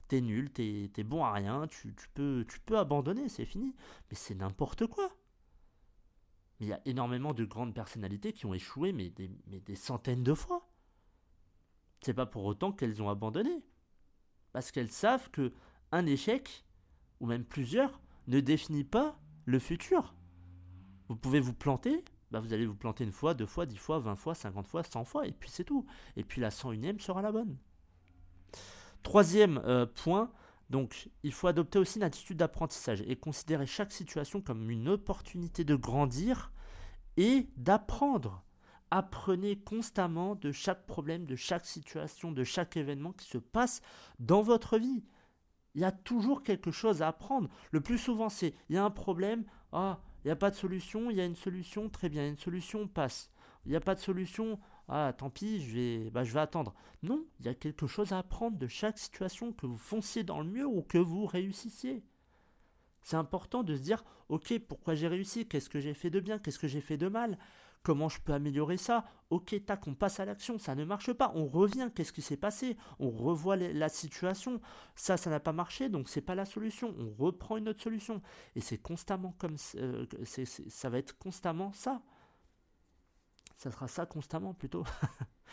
t'es 0.06 0.20
nul, 0.20 0.50
t'es 0.50 0.90
es 0.96 1.02
bon 1.02 1.24
à 1.24 1.32
rien, 1.32 1.66
tu, 1.66 1.92
peux, 2.14 2.44
tu 2.48 2.60
peux 2.60 2.78
abandonner, 2.78 3.28
c'est 3.28 3.44
fini. 3.44 3.74
Mais 4.10 4.16
c'est 4.16 4.36
n'importe 4.36 4.86
quoi. 4.86 5.10
Mais 6.60 6.66
il 6.66 6.68
y 6.68 6.72
a 6.72 6.80
énormément 6.84 7.34
de 7.34 7.44
grandes 7.44 7.74
personnalités 7.74 8.32
qui 8.32 8.46
ont 8.46 8.54
échoué, 8.54 8.92
mais 8.92 9.10
des, 9.10 9.30
mais 9.48 9.58
des 9.60 9.76
centaines 9.76 10.22
de 10.22 10.34
fois. 10.34 10.67
C'est 12.00 12.14
pas 12.14 12.26
pour 12.26 12.44
autant 12.44 12.72
qu'elles 12.72 13.02
ont 13.02 13.10
abandonné. 13.10 13.64
Parce 14.52 14.70
qu'elles 14.70 14.90
savent 14.90 15.30
que 15.30 15.52
un 15.92 16.06
échec, 16.06 16.64
ou 17.20 17.26
même 17.26 17.44
plusieurs, 17.44 18.00
ne 18.26 18.40
définit 18.40 18.84
pas 18.84 19.18
le 19.44 19.58
futur. 19.58 20.14
Vous 21.08 21.16
pouvez 21.16 21.40
vous 21.40 21.54
planter, 21.54 22.04
bah 22.30 22.40
vous 22.40 22.52
allez 22.52 22.66
vous 22.66 22.74
planter 22.74 23.04
une 23.04 23.12
fois, 23.12 23.34
deux 23.34 23.46
fois, 23.46 23.64
dix 23.66 23.78
fois, 23.78 23.98
vingt 23.98 24.16
fois, 24.16 24.34
cinquante 24.34 24.66
fois, 24.66 24.82
cent 24.82 25.04
fois, 25.04 25.26
et 25.26 25.32
puis 25.32 25.48
c'est 25.50 25.64
tout. 25.64 25.86
Et 26.16 26.24
puis 26.24 26.40
la 26.40 26.50
cent 26.50 26.72
unième 26.72 27.00
sera 27.00 27.22
la 27.22 27.32
bonne. 27.32 27.56
Troisième 29.02 29.58
euh, 29.64 29.86
point, 29.86 30.30
donc 30.68 31.08
il 31.22 31.32
faut 31.32 31.46
adopter 31.46 31.78
aussi 31.78 31.98
une 31.98 32.04
attitude 32.04 32.36
d'apprentissage 32.36 33.02
et 33.06 33.16
considérer 33.16 33.66
chaque 33.66 33.92
situation 33.92 34.42
comme 34.42 34.68
une 34.70 34.88
opportunité 34.88 35.64
de 35.64 35.74
grandir 35.74 36.52
et 37.16 37.48
d'apprendre. 37.56 38.44
Apprenez 38.90 39.56
constamment 39.56 40.34
de 40.34 40.50
chaque 40.50 40.86
problème, 40.86 41.26
de 41.26 41.36
chaque 41.36 41.66
situation, 41.66 42.32
de 42.32 42.44
chaque 42.44 42.76
événement 42.76 43.12
qui 43.12 43.26
se 43.26 43.38
passe 43.38 43.82
dans 44.18 44.42
votre 44.42 44.78
vie. 44.78 45.04
Il 45.74 45.82
y 45.82 45.84
a 45.84 45.92
toujours 45.92 46.42
quelque 46.42 46.70
chose 46.70 47.02
à 47.02 47.08
apprendre. 47.08 47.48
Le 47.70 47.80
plus 47.80 47.98
souvent, 47.98 48.28
c'est 48.28 48.54
il 48.68 48.76
y 48.76 48.78
a 48.78 48.84
un 48.84 48.90
problème, 48.90 49.44
ah, 49.72 50.00
il 50.24 50.28
n'y 50.28 50.32
a 50.32 50.36
pas 50.36 50.50
de 50.50 50.56
solution, 50.56 51.10
il 51.10 51.16
y 51.16 51.20
a 51.20 51.26
une 51.26 51.36
solution, 51.36 51.88
très 51.88 52.08
bien, 52.08 52.26
une 52.26 52.36
solution 52.36 52.88
passe. 52.88 53.30
Il 53.66 53.70
n'y 53.70 53.76
a 53.76 53.80
pas 53.80 53.94
de 53.94 54.00
solution, 54.00 54.58
ah, 54.88 55.12
tant 55.16 55.28
pis, 55.28 55.60
je 55.60 55.74
vais, 55.74 56.10
bah, 56.10 56.24
je 56.24 56.32
vais 56.32 56.40
attendre. 56.40 56.74
Non, 57.02 57.24
il 57.38 57.46
y 57.46 57.48
a 57.48 57.54
quelque 57.54 57.86
chose 57.86 58.12
à 58.12 58.18
apprendre 58.18 58.56
de 58.56 58.66
chaque 58.66 58.98
situation, 58.98 59.52
que 59.52 59.66
vous 59.66 59.76
fonciez 59.76 60.24
dans 60.24 60.40
le 60.40 60.48
mur 60.48 60.72
ou 60.72 60.82
que 60.82 60.98
vous 60.98 61.26
réussissiez. 61.26 62.02
C'est 63.02 63.16
important 63.16 63.62
de 63.62 63.76
se 63.76 63.82
dire, 63.82 64.04
ok, 64.28 64.58
pourquoi 64.66 64.94
j'ai 64.94 65.08
réussi? 65.08 65.46
Qu'est-ce 65.46 65.70
que 65.70 65.80
j'ai 65.80 65.94
fait 65.94 66.10
de 66.10 66.20
bien? 66.20 66.38
Qu'est-ce 66.38 66.58
que 66.58 66.68
j'ai 66.68 66.80
fait 66.80 66.96
de 66.96 67.08
mal? 67.08 67.38
Comment 67.82 68.08
je 68.08 68.20
peux 68.20 68.32
améliorer 68.32 68.76
ça? 68.76 69.04
Ok, 69.30 69.54
tac, 69.66 69.86
on 69.86 69.94
passe 69.94 70.20
à 70.20 70.24
l'action, 70.24 70.58
ça 70.58 70.74
ne 70.74 70.84
marche 70.84 71.12
pas. 71.12 71.32
On 71.34 71.46
revient, 71.46 71.90
qu'est-ce 71.94 72.12
qui 72.12 72.22
s'est 72.22 72.36
passé? 72.36 72.76
On 72.98 73.10
revoit 73.10 73.56
la 73.56 73.88
situation. 73.88 74.60
Ça, 74.94 75.16
ça 75.16 75.30
n'a 75.30 75.40
pas 75.40 75.52
marché, 75.52 75.88
donc 75.88 76.08
c'est 76.08 76.22
pas 76.22 76.34
la 76.34 76.44
solution. 76.44 76.94
On 76.98 77.22
reprend 77.22 77.56
une 77.56 77.68
autre 77.68 77.82
solution. 77.82 78.22
Et 78.56 78.60
c'est 78.60 78.78
constamment 78.78 79.34
comme 79.38 79.56
euh, 79.76 80.06
ça 80.24 80.88
va 80.88 80.98
être 80.98 81.18
constamment 81.18 81.72
ça. 81.72 82.02
Ça 83.58 83.70
sera 83.70 83.88
ça 83.88 84.06
constamment 84.06 84.54
plutôt. 84.54 84.84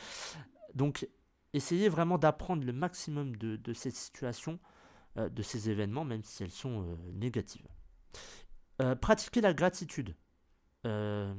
donc, 0.73 1.07
essayez 1.53 1.89
vraiment 1.89 2.17
d'apprendre 2.17 2.65
le 2.65 2.73
maximum 2.73 3.35
de, 3.35 3.73
ces 3.73 3.91
situations, 3.91 4.59
euh, 5.17 5.27
de 5.27 5.41
ces 5.41 5.69
événements, 5.69 6.05
même 6.05 6.23
si 6.23 6.43
elles 6.43 6.51
sont 6.51 6.83
euh, 6.83 6.95
négatives. 7.13 7.67
pratiquez 9.01 9.41
la 9.41 9.53
gratitude. 9.53 10.15
Euh, 10.85 11.33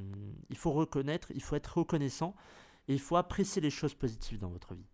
il 0.51 0.57
faut 0.57 0.73
reconnaître, 0.73 1.31
il 1.35 1.43
faut 1.43 1.57
être 1.57 1.79
reconnaissant 1.79 2.35
et 2.89 2.95
il 2.95 3.01
faut 3.01 3.17
apprécier 3.17 3.63
les 3.63 3.71
choses 3.71 3.95
positives 3.95 4.39
dans 4.39 4.49
votre 4.49 4.75
vie. 4.75 4.89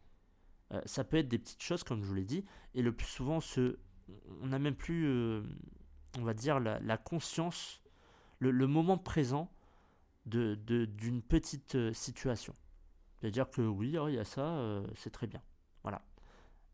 Euh, 0.72 0.80
ça 0.84 1.04
peut 1.04 1.16
être 1.16 1.28
des 1.28 1.38
petites 1.38 1.62
choses, 1.62 1.84
comme 1.84 2.02
je 2.02 2.08
vous 2.08 2.14
l'ai 2.14 2.24
dit, 2.24 2.44
et 2.74 2.82
le 2.82 2.92
plus 2.92 3.06
souvent, 3.06 3.38
on 4.40 4.46
n'a 4.46 4.58
même 4.58 4.74
plus, 4.74 5.06
euh, 5.06 5.42
on 6.18 6.22
va 6.22 6.34
dire, 6.34 6.60
la, 6.60 6.96
conscience, 6.96 7.82
le, 8.38 8.66
moment 8.66 8.98
présent 8.98 9.50
d'une 10.26 10.54
de, 10.64 10.84
d'une 10.84 11.22
petite 11.22 11.76
situation. 11.92 12.54
C'est-à-dire 13.20 13.50
que 13.50 13.62
oui, 13.62 13.96
oh, 13.98 14.08
il 14.08 14.14
y 14.14 14.18
a 14.18 14.24
ça, 14.24 14.82
c'est 14.96 15.10
très 15.10 15.26
bien. 15.26 15.42
Voilà. 15.82 16.02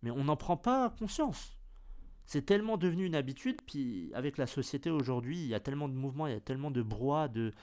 Mais 0.03 0.11
on 0.11 0.25
n'en 0.25 0.37
prend 0.37 0.57
pas 0.57 0.91
conscience. 0.91 1.58
C'est 2.29 2.45
tellement 2.45 2.77
devenu 2.77 3.07
une 3.07 3.15
habitude, 3.15 3.63
puis 3.67 4.11
avec 4.13 4.37
la 4.37 4.47
société 4.47 4.91
aujourd'hui, 4.91 5.39
il 5.39 5.47
y 5.47 5.55
a 5.55 5.61
tellement 5.61 5.89
de 5.89 5.95
mouvements, 5.95 6.27
il 6.27 6.35
y 6.35 6.37
a 6.37 6.41
tellement 6.41 6.71
de 6.71 6.83
broie, 6.83 7.27
de, 7.27 7.55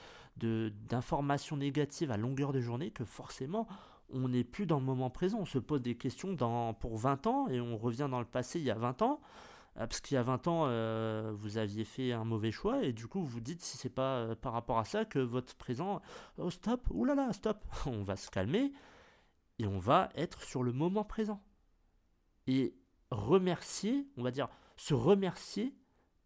d'informations 0.88 1.56
négatives 1.56 2.10
à 2.10 2.16
longueur 2.16 2.52
de 2.52 2.60
journée 2.60 2.90
que 2.90 3.04
forcément, 3.04 3.68
on 4.12 4.28
n'est 4.28 4.42
plus 4.42 4.66
dans 4.66 4.80
le 4.80 4.84
moment 4.84 5.08
présent. 5.08 5.38
On 5.38 5.44
se 5.44 5.60
pose 5.60 5.82
des 5.82 5.94
questions 5.96 6.36
pour 6.80 6.98
20 6.98 7.28
ans 7.28 7.46
et 7.46 7.60
on 7.60 7.78
revient 7.78 8.08
dans 8.10 8.18
le 8.18 8.26
passé 8.26 8.58
il 8.58 8.64
y 8.64 8.72
a 8.72 8.74
20 8.74 9.02
ans. 9.02 9.20
Euh, 9.76 9.86
parce 9.86 10.00
qu'il 10.00 10.16
y 10.16 10.18
a 10.18 10.22
20 10.24 10.48
ans, 10.48 10.64
euh, 10.66 11.32
vous 11.36 11.58
aviez 11.58 11.84
fait 11.84 12.10
un 12.10 12.24
mauvais 12.24 12.50
choix 12.50 12.82
et 12.82 12.92
du 12.92 13.06
coup, 13.06 13.22
vous 13.22 13.40
dites 13.40 13.62
si 13.62 13.76
c'est 13.76 13.88
pas 13.88 14.16
euh, 14.16 14.34
par 14.34 14.52
rapport 14.52 14.78
à 14.80 14.84
ça 14.84 15.04
que 15.04 15.20
votre 15.20 15.54
présent, 15.54 16.02
oh 16.38 16.50
stop, 16.50 16.88
oulala, 16.90 17.32
stop, 17.32 17.64
on 17.86 18.02
va 18.02 18.16
se 18.16 18.30
calmer 18.30 18.72
et 19.60 19.66
on 19.68 19.78
va 19.78 20.08
être 20.16 20.42
sur 20.42 20.64
le 20.64 20.72
moment 20.72 21.04
présent. 21.04 21.40
Et 22.48 22.74
remercier, 23.10 24.06
on 24.16 24.22
va 24.22 24.30
dire, 24.30 24.48
se 24.76 24.94
remercier 24.94 25.74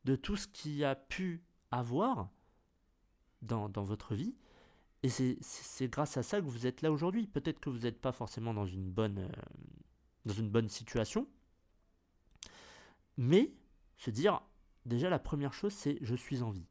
de 0.05 0.17
tout 0.17 0.37
ce 0.37 0.49
qui 0.49 0.85
a 0.85 0.95
pu 0.95 1.43
avoir 1.71 2.31
dans, 3.43 3.69
votre 3.69 4.15
vie. 4.15 4.35
Et 5.03 5.09
c'est 5.09 5.89
grâce 5.89 6.17
à 6.17 6.23
ça 6.23 6.41
que 6.41 6.47
vous 6.47 6.67
êtes 6.67 6.83
là 6.83 6.93
aujourd'hui. 6.93 7.27
Peut-être 7.27 7.61
que 7.61 7.71
vous 7.71 7.81
n'êtes 7.81 8.01
pas 8.01 8.13
forcément 8.13 8.53
dans 8.53 8.67
une 8.67 8.91
bonne, 8.91 9.31
dans 10.27 10.35
une 10.35 10.51
bonne 10.51 10.69
situation, 10.69 11.27
mais 13.17 13.53
se 13.97 14.11
dire, 14.11 14.43
déjà 14.87 15.11
la 15.11 15.19
première 15.19 15.53
chose, 15.53 15.73
c'est 15.73 15.99
je 16.01 16.15
suis 16.15 16.43
en 16.43 16.51
vie. 16.51 16.67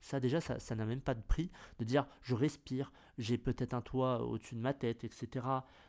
Ça 0.00 0.20
déjà, 0.20 0.40
ça 0.40 0.74
n'a 0.74 0.84
même 0.84 1.00
pas 1.00 1.14
de 1.14 1.22
prix 1.22 1.50
de 1.78 1.84
dire 1.84 2.06
je 2.22 2.34
respire, 2.34 2.92
j'ai 3.18 3.38
peut-être 3.38 3.74
un 3.74 3.80
toit 3.80 4.22
au-dessus 4.22 4.54
de 4.54 4.60
ma 4.60 4.74
tête, 4.74 5.04
etc. 5.04 5.46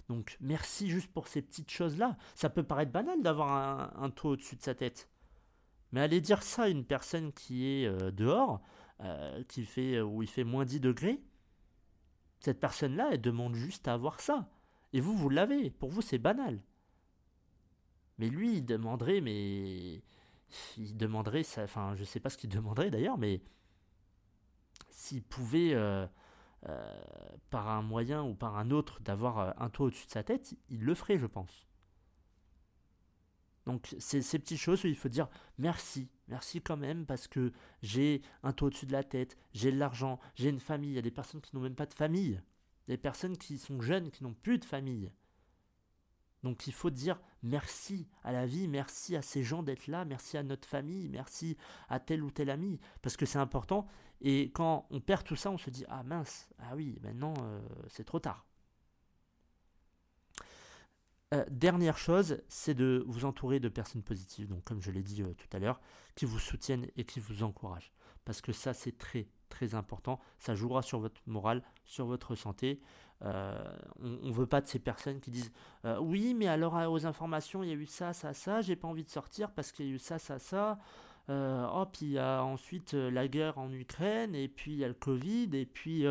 Donc 0.09 0.37
merci 0.39 0.89
juste 0.89 1.11
pour 1.11 1.27
ces 1.27 1.41
petites 1.41 1.71
choses-là. 1.71 2.17
Ça 2.35 2.49
peut 2.49 2.63
paraître 2.63 2.91
banal 2.91 3.21
d'avoir 3.21 4.01
un, 4.01 4.09
toit 4.09 4.31
au-dessus 4.31 4.55
de 4.55 4.61
sa 4.61 4.75
tête. 4.75 5.09
Mais 5.91 6.01
aller 6.01 6.21
dire 6.21 6.43
ça 6.43 6.63
à 6.63 6.69
une 6.69 6.85
personne 6.85 7.31
qui 7.31 7.65
est 7.65 7.85
euh, 7.85 8.11
dehors, 8.11 8.61
euh, 9.01 9.43
qui 9.47 9.63
fait, 9.63 10.01
où 10.01 10.21
il 10.21 10.29
fait 10.29 10.43
moins 10.43 10.65
10 10.65 10.81
degrés, 10.81 11.21
cette 12.39 12.59
personne-là, 12.59 13.09
elle 13.11 13.21
demande 13.21 13.55
juste 13.55 13.87
à 13.87 13.93
avoir 13.93 14.19
ça. 14.19 14.49
Et 14.93 14.99
vous, 14.99 15.15
vous 15.15 15.29
l'avez. 15.29 15.69
Pour 15.69 15.89
vous, 15.89 16.01
c'est 16.01 16.17
banal. 16.17 16.61
Mais 18.17 18.29
lui, 18.29 18.57
il 18.57 18.65
demanderait, 18.65 19.21
mais. 19.21 20.01
Il 20.77 20.95
demanderait, 20.95 21.43
ça, 21.43 21.63
enfin, 21.63 21.93
je 21.95 22.05
sais 22.05 22.21
pas 22.21 22.29
ce 22.29 22.37
qu'il 22.37 22.49
demanderait 22.49 22.89
d'ailleurs, 22.89 23.17
mais. 23.17 23.41
S'il 24.97 25.21
pouvait, 25.21 25.75
euh, 25.75 26.07
euh, 26.67 27.01
par 27.51 27.69
un 27.69 27.83
moyen 27.83 28.23
ou 28.23 28.33
par 28.33 28.57
un 28.57 28.71
autre, 28.71 28.99
d'avoir 29.01 29.37
euh, 29.37 29.51
un 29.57 29.69
toit 29.69 29.85
au-dessus 29.85 30.07
de 30.07 30.11
sa 30.11 30.23
tête, 30.23 30.55
il 30.69 30.83
le 30.83 30.95
ferait, 30.95 31.19
je 31.19 31.27
pense. 31.27 31.67
Donc, 33.67 33.95
c'est 33.99 34.23
ces 34.23 34.39
petites 34.39 34.57
choses 34.57 34.83
où 34.83 34.87
il 34.87 34.95
faut 34.95 35.07
dire 35.07 35.29
merci, 35.59 36.09
merci 36.29 36.63
quand 36.63 36.77
même, 36.77 37.05
parce 37.05 37.27
que 37.27 37.53
j'ai 37.83 38.23
un 38.41 38.53
toit 38.53 38.69
au-dessus 38.69 38.87
de 38.87 38.91
la 38.91 39.03
tête, 39.03 39.37
j'ai 39.53 39.71
de 39.71 39.77
l'argent, 39.77 40.19
j'ai 40.33 40.49
une 40.49 40.59
famille. 40.59 40.89
Il 40.89 40.95
y 40.95 40.99
a 40.99 41.03
des 41.03 41.11
personnes 41.11 41.41
qui 41.41 41.55
n'ont 41.55 41.61
même 41.61 41.75
pas 41.75 41.85
de 41.85 41.93
famille. 41.93 42.41
Des 42.87 42.97
personnes 42.97 43.37
qui 43.37 43.59
sont 43.59 43.79
jeunes, 43.81 44.09
qui 44.09 44.23
n'ont 44.23 44.33
plus 44.33 44.57
de 44.57 44.65
famille. 44.65 45.11
Donc 46.41 46.65
il 46.65 46.73
faut 46.73 46.89
dire 46.89 47.21
merci 47.43 48.07
à 48.23 48.31
la 48.31 48.45
vie, 48.45 48.67
merci 48.67 49.15
à 49.15 49.21
ces 49.21 49.43
gens 49.43 49.63
d'être 49.63 49.87
là, 49.87 50.05
merci 50.05 50.37
à 50.37 50.43
notre 50.43 50.67
famille, 50.67 51.09
merci 51.09 51.57
à 51.89 51.99
tel 51.99 52.23
ou 52.23 52.31
tel 52.31 52.49
ami, 52.49 52.79
parce 53.01 53.17
que 53.17 53.25
c'est 53.25 53.39
important. 53.39 53.87
Et 54.21 54.51
quand 54.51 54.87
on 54.89 54.99
perd 54.99 55.23
tout 55.23 55.35
ça, 55.35 55.51
on 55.51 55.57
se 55.57 55.69
dit 55.69 55.85
ah 55.89 56.03
mince, 56.03 56.49
ah 56.59 56.75
oui, 56.75 56.97
maintenant 57.01 57.33
euh, 57.41 57.59
c'est 57.87 58.03
trop 58.03 58.19
tard. 58.19 58.45
Euh, 61.33 61.43
dernière 61.49 61.97
chose, 61.97 62.41
c'est 62.47 62.73
de 62.73 63.03
vous 63.05 63.25
entourer 63.25 63.59
de 63.59 63.67
personnes 63.67 64.03
positives, 64.03 64.47
donc 64.47 64.63
comme 64.63 64.81
je 64.81 64.91
l'ai 64.91 65.03
dit 65.03 65.23
euh, 65.23 65.33
tout 65.33 65.49
à 65.51 65.59
l'heure, 65.59 65.81
qui 66.15 66.25
vous 66.25 66.39
soutiennent 66.39 66.87
et 66.95 67.03
qui 67.03 67.19
vous 67.19 67.43
encouragent. 67.43 67.91
Parce 68.23 68.41
que 68.41 68.53
ça, 68.53 68.73
c'est 68.73 68.97
très, 68.97 69.27
très 69.49 69.75
important. 69.75 70.19
Ça 70.39 70.55
jouera 70.55 70.81
sur 70.81 70.99
votre 70.99 71.21
morale, 71.25 71.63
sur 71.85 72.05
votre 72.05 72.35
santé. 72.35 72.81
Euh, 73.23 73.63
on 73.99 74.27
ne 74.27 74.31
veut 74.31 74.45
pas 74.45 74.61
de 74.61 74.67
ces 74.67 74.79
personnes 74.79 75.19
qui 75.19 75.31
disent 75.31 75.51
euh, 75.85 75.97
oui, 75.99 76.35
mais 76.35 76.47
alors 76.47 76.77
euh, 76.77 76.87
aux 76.87 77.07
informations, 77.07 77.63
il 77.63 77.69
y 77.69 77.71
a 77.71 77.75
eu 77.75 77.87
ça, 77.87 78.13
ça, 78.13 78.33
ça, 78.33 78.61
j'ai 78.61 78.75
pas 78.75 78.87
envie 78.87 79.03
de 79.03 79.09
sortir 79.09 79.49
parce 79.51 79.71
qu'il 79.71 79.87
y 79.87 79.89
a 79.89 79.93
eu 79.93 79.99
ça, 79.99 80.19
ça, 80.19 80.37
ça. 80.37 80.77
oh, 81.29 81.85
puis 81.91 82.05
il 82.05 82.11
y 82.11 82.19
a 82.19 82.43
ensuite 82.43 82.93
la 82.93 83.27
guerre 83.27 83.57
en 83.57 83.71
Ukraine, 83.71 84.35
et 84.35 84.47
puis 84.47 84.73
il 84.73 84.77
y 84.77 84.85
a 84.85 84.87
le 84.87 84.93
Covid, 84.93 85.49
et 85.53 85.65
puis. 85.65 86.05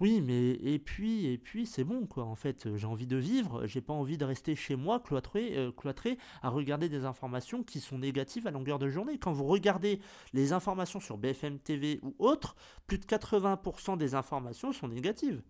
Oui, 0.00 0.20
mais 0.20 0.50
et 0.52 0.78
puis, 0.78 1.26
et 1.26 1.38
puis, 1.38 1.66
c'est 1.66 1.84
bon, 1.84 2.06
quoi. 2.06 2.24
En 2.24 2.34
fait, 2.34 2.74
j'ai 2.76 2.86
envie 2.86 3.06
de 3.06 3.16
vivre, 3.16 3.66
j'ai 3.66 3.80
pas 3.80 3.92
envie 3.92 4.18
de 4.18 4.24
rester 4.24 4.56
chez 4.56 4.74
moi, 4.74 4.98
cloîtré, 4.98 5.56
cloîtré, 5.76 6.18
à 6.42 6.48
regarder 6.48 6.88
des 6.88 7.04
informations 7.04 7.62
qui 7.62 7.80
sont 7.80 7.98
négatives 7.98 8.46
à 8.46 8.50
longueur 8.50 8.78
de 8.78 8.88
journée. 8.88 9.18
Quand 9.18 9.32
vous 9.32 9.44
regardez 9.44 10.00
les 10.32 10.52
informations 10.52 10.98
sur 10.98 11.16
BFM 11.16 11.58
TV 11.60 12.00
ou 12.02 12.14
autres, 12.18 12.56
plus 12.86 12.98
de 12.98 13.04
80% 13.04 13.96
des 13.96 14.14
informations 14.14 14.72
sont 14.72 14.88
négatives. 14.88 15.42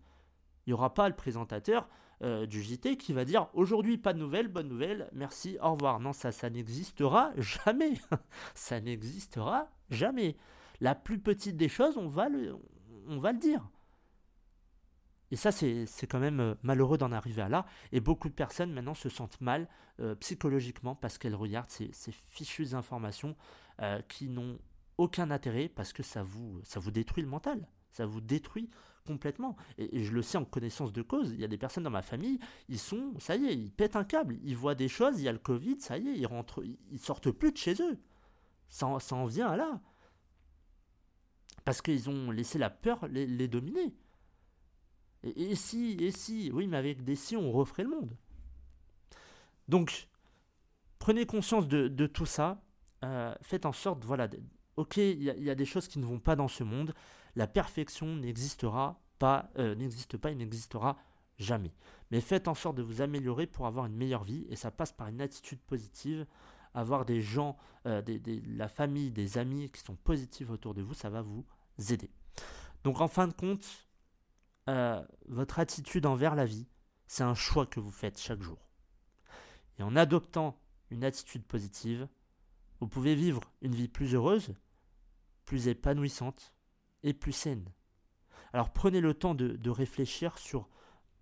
Il 0.65 0.69
n'y 0.69 0.73
aura 0.73 0.93
pas 0.93 1.09
le 1.09 1.15
présentateur 1.15 1.87
euh, 2.21 2.45
du 2.45 2.61
JT 2.61 2.97
qui 2.97 3.13
va 3.13 3.25
dire 3.25 3.49
aujourd'hui 3.53 3.97
pas 3.97 4.13
de 4.13 4.19
nouvelles, 4.19 4.47
bonne 4.47 4.67
nouvelle, 4.67 5.09
merci, 5.13 5.57
au 5.61 5.73
revoir. 5.73 5.99
Non, 5.99 6.13
ça, 6.13 6.31
ça 6.31 6.49
n'existera 6.49 7.31
jamais. 7.37 7.93
ça 8.53 8.79
n'existera 8.79 9.69
jamais. 9.89 10.37
La 10.81 10.95
plus 10.95 11.19
petite 11.19 11.57
des 11.57 11.69
choses, 11.69 11.97
on 11.97 12.07
va 12.07 12.29
le 12.29 13.39
dire. 13.39 13.69
Et 15.35 15.37
ça, 15.37 15.51
c'est 15.51 16.07
quand 16.07 16.19
même 16.19 16.39
euh, 16.39 16.55
malheureux 16.63 16.97
d'en 16.97 17.11
arriver 17.11 17.41
à 17.41 17.49
là. 17.49 17.65
Et 17.91 17.99
beaucoup 17.99 18.29
de 18.29 18.33
personnes 18.33 18.71
maintenant 18.71 18.93
se 18.93 19.09
sentent 19.09 19.41
mal 19.41 19.67
euh, 19.99 20.15
psychologiquement 20.15 20.95
parce 20.95 21.17
qu'elles 21.17 21.35
regardent 21.35 21.69
ces, 21.69 21.91
fichues 22.29 22.73
informations 22.73 23.35
qui 24.07 24.29
n'ont 24.29 24.57
aucun 24.97 25.31
intérêt 25.31 25.67
parce 25.67 25.91
que 25.91 26.01
ça 26.01 26.23
vous, 26.23 26.61
ça 26.63 26.79
vous 26.79 26.91
détruit 26.91 27.21
le 27.21 27.27
mental. 27.27 27.67
Ça 27.91 28.05
vous 28.05 28.21
détruit 28.21 28.69
complètement. 29.05 29.57
Et, 29.77 30.05
je 30.05 30.13
le 30.13 30.21
sais 30.21 30.37
en 30.37 30.45
connaissance 30.45 30.93
de 30.93 31.01
cause. 31.01 31.31
Il 31.31 31.41
y 31.41 31.43
a 31.43 31.49
des 31.49 31.57
personnes 31.57 31.83
dans 31.83 31.89
ma 31.89 32.01
famille, 32.01 32.39
ils 32.69 32.79
sont, 32.79 33.13
ça 33.19 33.35
y 33.35 33.47
est, 33.47 33.53
ils 33.53 33.73
pètent 33.73 33.97
un 33.97 34.05
câble. 34.05 34.37
Ils 34.45 34.55
voient 34.55 34.73
des 34.73 34.87
choses, 34.87 35.19
il 35.19 35.23
y 35.23 35.27
a 35.27 35.33
le 35.33 35.39
Covid, 35.39 35.81
ça 35.81 35.97
y 35.97 36.07
est, 36.07 36.17
ils 36.17 36.25
rentrent, 36.25 36.63
ils 36.63 36.99
sortent 36.99 37.31
plus 37.31 37.51
de 37.51 37.57
chez 37.57 37.73
eux. 37.81 37.99
Ça, 38.69 38.87
ça 39.01 39.15
en 39.17 39.25
vient 39.25 39.49
à 39.49 39.57
là. 39.57 39.81
Parce 41.65 41.81
qu'ils 41.81 42.09
ont 42.09 42.31
laissé 42.31 42.57
la 42.57 42.69
peur 42.69 43.07
les, 43.07 43.47
dominer. 43.47 43.93
Et, 45.25 45.55
si, 45.55 45.97
et 45.99 46.11
si, 46.11 46.51
oui, 46.53 46.67
mais 46.67 46.77
avec 46.77 47.03
des 47.03 47.15
si, 47.15 47.35
on 47.35 47.51
referait 47.51 47.83
le 47.83 47.89
monde. 47.89 48.15
Donc, 49.67 50.07
prenez 50.99 51.25
conscience 51.25 51.67
de, 51.67 52.07
tout 52.07 52.25
ça. 52.25 52.61
Euh, 53.03 53.33
faites 53.41 53.65
en 53.65 53.73
sorte, 53.73 54.05
voilà, 54.05 54.29
ok, 54.77 54.97
il 54.97 55.21
y, 55.21 55.49
a 55.49 55.55
des 55.55 55.65
choses 55.65 55.87
qui 55.87 55.99
ne 55.99 56.05
vont 56.05 56.19
pas 56.19 56.35
dans 56.35 56.47
ce 56.47 56.63
monde 56.63 56.93
la 57.35 57.47
perfection 57.47 58.15
n'existera 58.15 58.99
pas, 59.19 59.49
euh, 59.57 59.75
n'existe 59.75 60.17
pas 60.17 60.31
et 60.31 60.35
n'existera 60.35 60.97
jamais. 61.37 61.73
Mais 62.11 62.21
faites 62.21 62.47
en 62.47 62.55
sorte 62.55 62.77
de 62.77 62.83
vous 62.83 63.01
améliorer 63.01 63.45
pour 63.45 63.67
avoir 63.67 63.85
une 63.85 63.95
meilleure 63.95 64.23
vie 64.23 64.45
et 64.49 64.55
ça 64.55 64.71
passe 64.71 64.91
par 64.91 65.07
une 65.07 65.21
attitude 65.21 65.59
positive. 65.59 66.25
Avoir 66.73 67.05
des 67.05 67.21
gens, 67.21 67.57
euh, 67.85 68.01
la 68.47 68.67
famille, 68.67 69.11
des 69.11 69.37
amis 69.37 69.69
qui 69.69 69.81
sont 69.81 69.95
positifs 69.95 70.49
autour 70.49 70.73
de 70.73 70.81
vous, 70.81 70.93
ça 70.93 71.09
va 71.09 71.21
vous 71.21 71.45
aider. 71.89 72.09
Donc 72.83 72.99
en 72.99 73.07
fin 73.07 73.27
de 73.27 73.33
compte, 73.33 73.84
euh, 74.69 75.03
votre 75.27 75.59
attitude 75.59 76.05
envers 76.05 76.35
la 76.35 76.45
vie, 76.45 76.67
c'est 77.07 77.23
un 77.23 77.35
choix 77.35 77.65
que 77.65 77.79
vous 77.79 77.91
faites 77.91 78.19
chaque 78.19 78.41
jour. 78.41 78.69
Et 79.77 79.83
en 79.83 79.95
adoptant 79.95 80.59
une 80.89 81.03
attitude 81.03 81.45
positive, 81.45 82.07
vous 82.79 82.87
pouvez 82.87 83.15
vivre 83.15 83.41
une 83.61 83.75
vie 83.75 83.87
plus 83.87 84.15
heureuse, 84.15 84.55
plus 85.45 85.67
épanouissante 85.67 86.53
et 87.03 87.13
plus 87.13 87.31
saine. 87.31 87.71
Alors 88.53 88.71
prenez 88.71 89.01
le 89.01 89.13
temps 89.13 89.35
de, 89.35 89.69
réfléchir 89.69 90.37
sur 90.37 90.69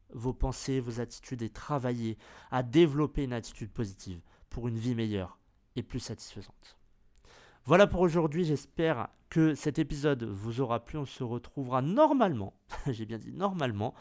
vos 0.10 0.34
pensées, 0.34 0.80
vos 0.80 1.02
attitudes 1.02 1.42
et 1.42 1.50
travaillez 1.50 2.18
à 2.52 2.64
développer 2.64 3.24
une 3.24 3.34
attitude 3.34 3.72
positive 3.72 4.22
pour 4.50 4.68
une 4.68 4.78
vie 4.78 4.96
meilleure 4.96 5.40
et 5.76 5.84
plus 5.84 6.00
satisfaisante. 6.00 6.78
Voilà 7.66 7.88
pour 7.88 8.02
aujourd'hui, 8.02 8.44
j'espère 8.44 9.08
que 9.30 9.56
cet 9.56 9.80
épisode 9.80 10.24
vous 10.24 10.60
aura 10.60 10.84
plu. 10.84 10.98
On 10.98 11.06
se 11.06 11.24
retrouvera 11.24 11.82
normalement, 11.82 12.54
j'ai 12.88 13.06
bien 13.06 13.18
dit 13.18 13.32
normalement, 13.32 13.94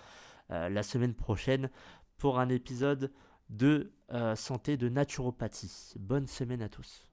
euh, 0.50 0.68
la 0.68 0.82
semaine 0.82 1.14
prochaine 1.14 1.70
pour 2.18 2.40
un 2.40 2.48
épisode 2.48 3.12
de 3.50 3.92
euh, 4.12 4.34
santé 4.34 4.76
de 4.76 4.88
naturopathie. 4.88 5.92
Bonne 5.96 6.26
semaine 6.26 6.60
à 6.60 6.68
tous. 6.68 7.06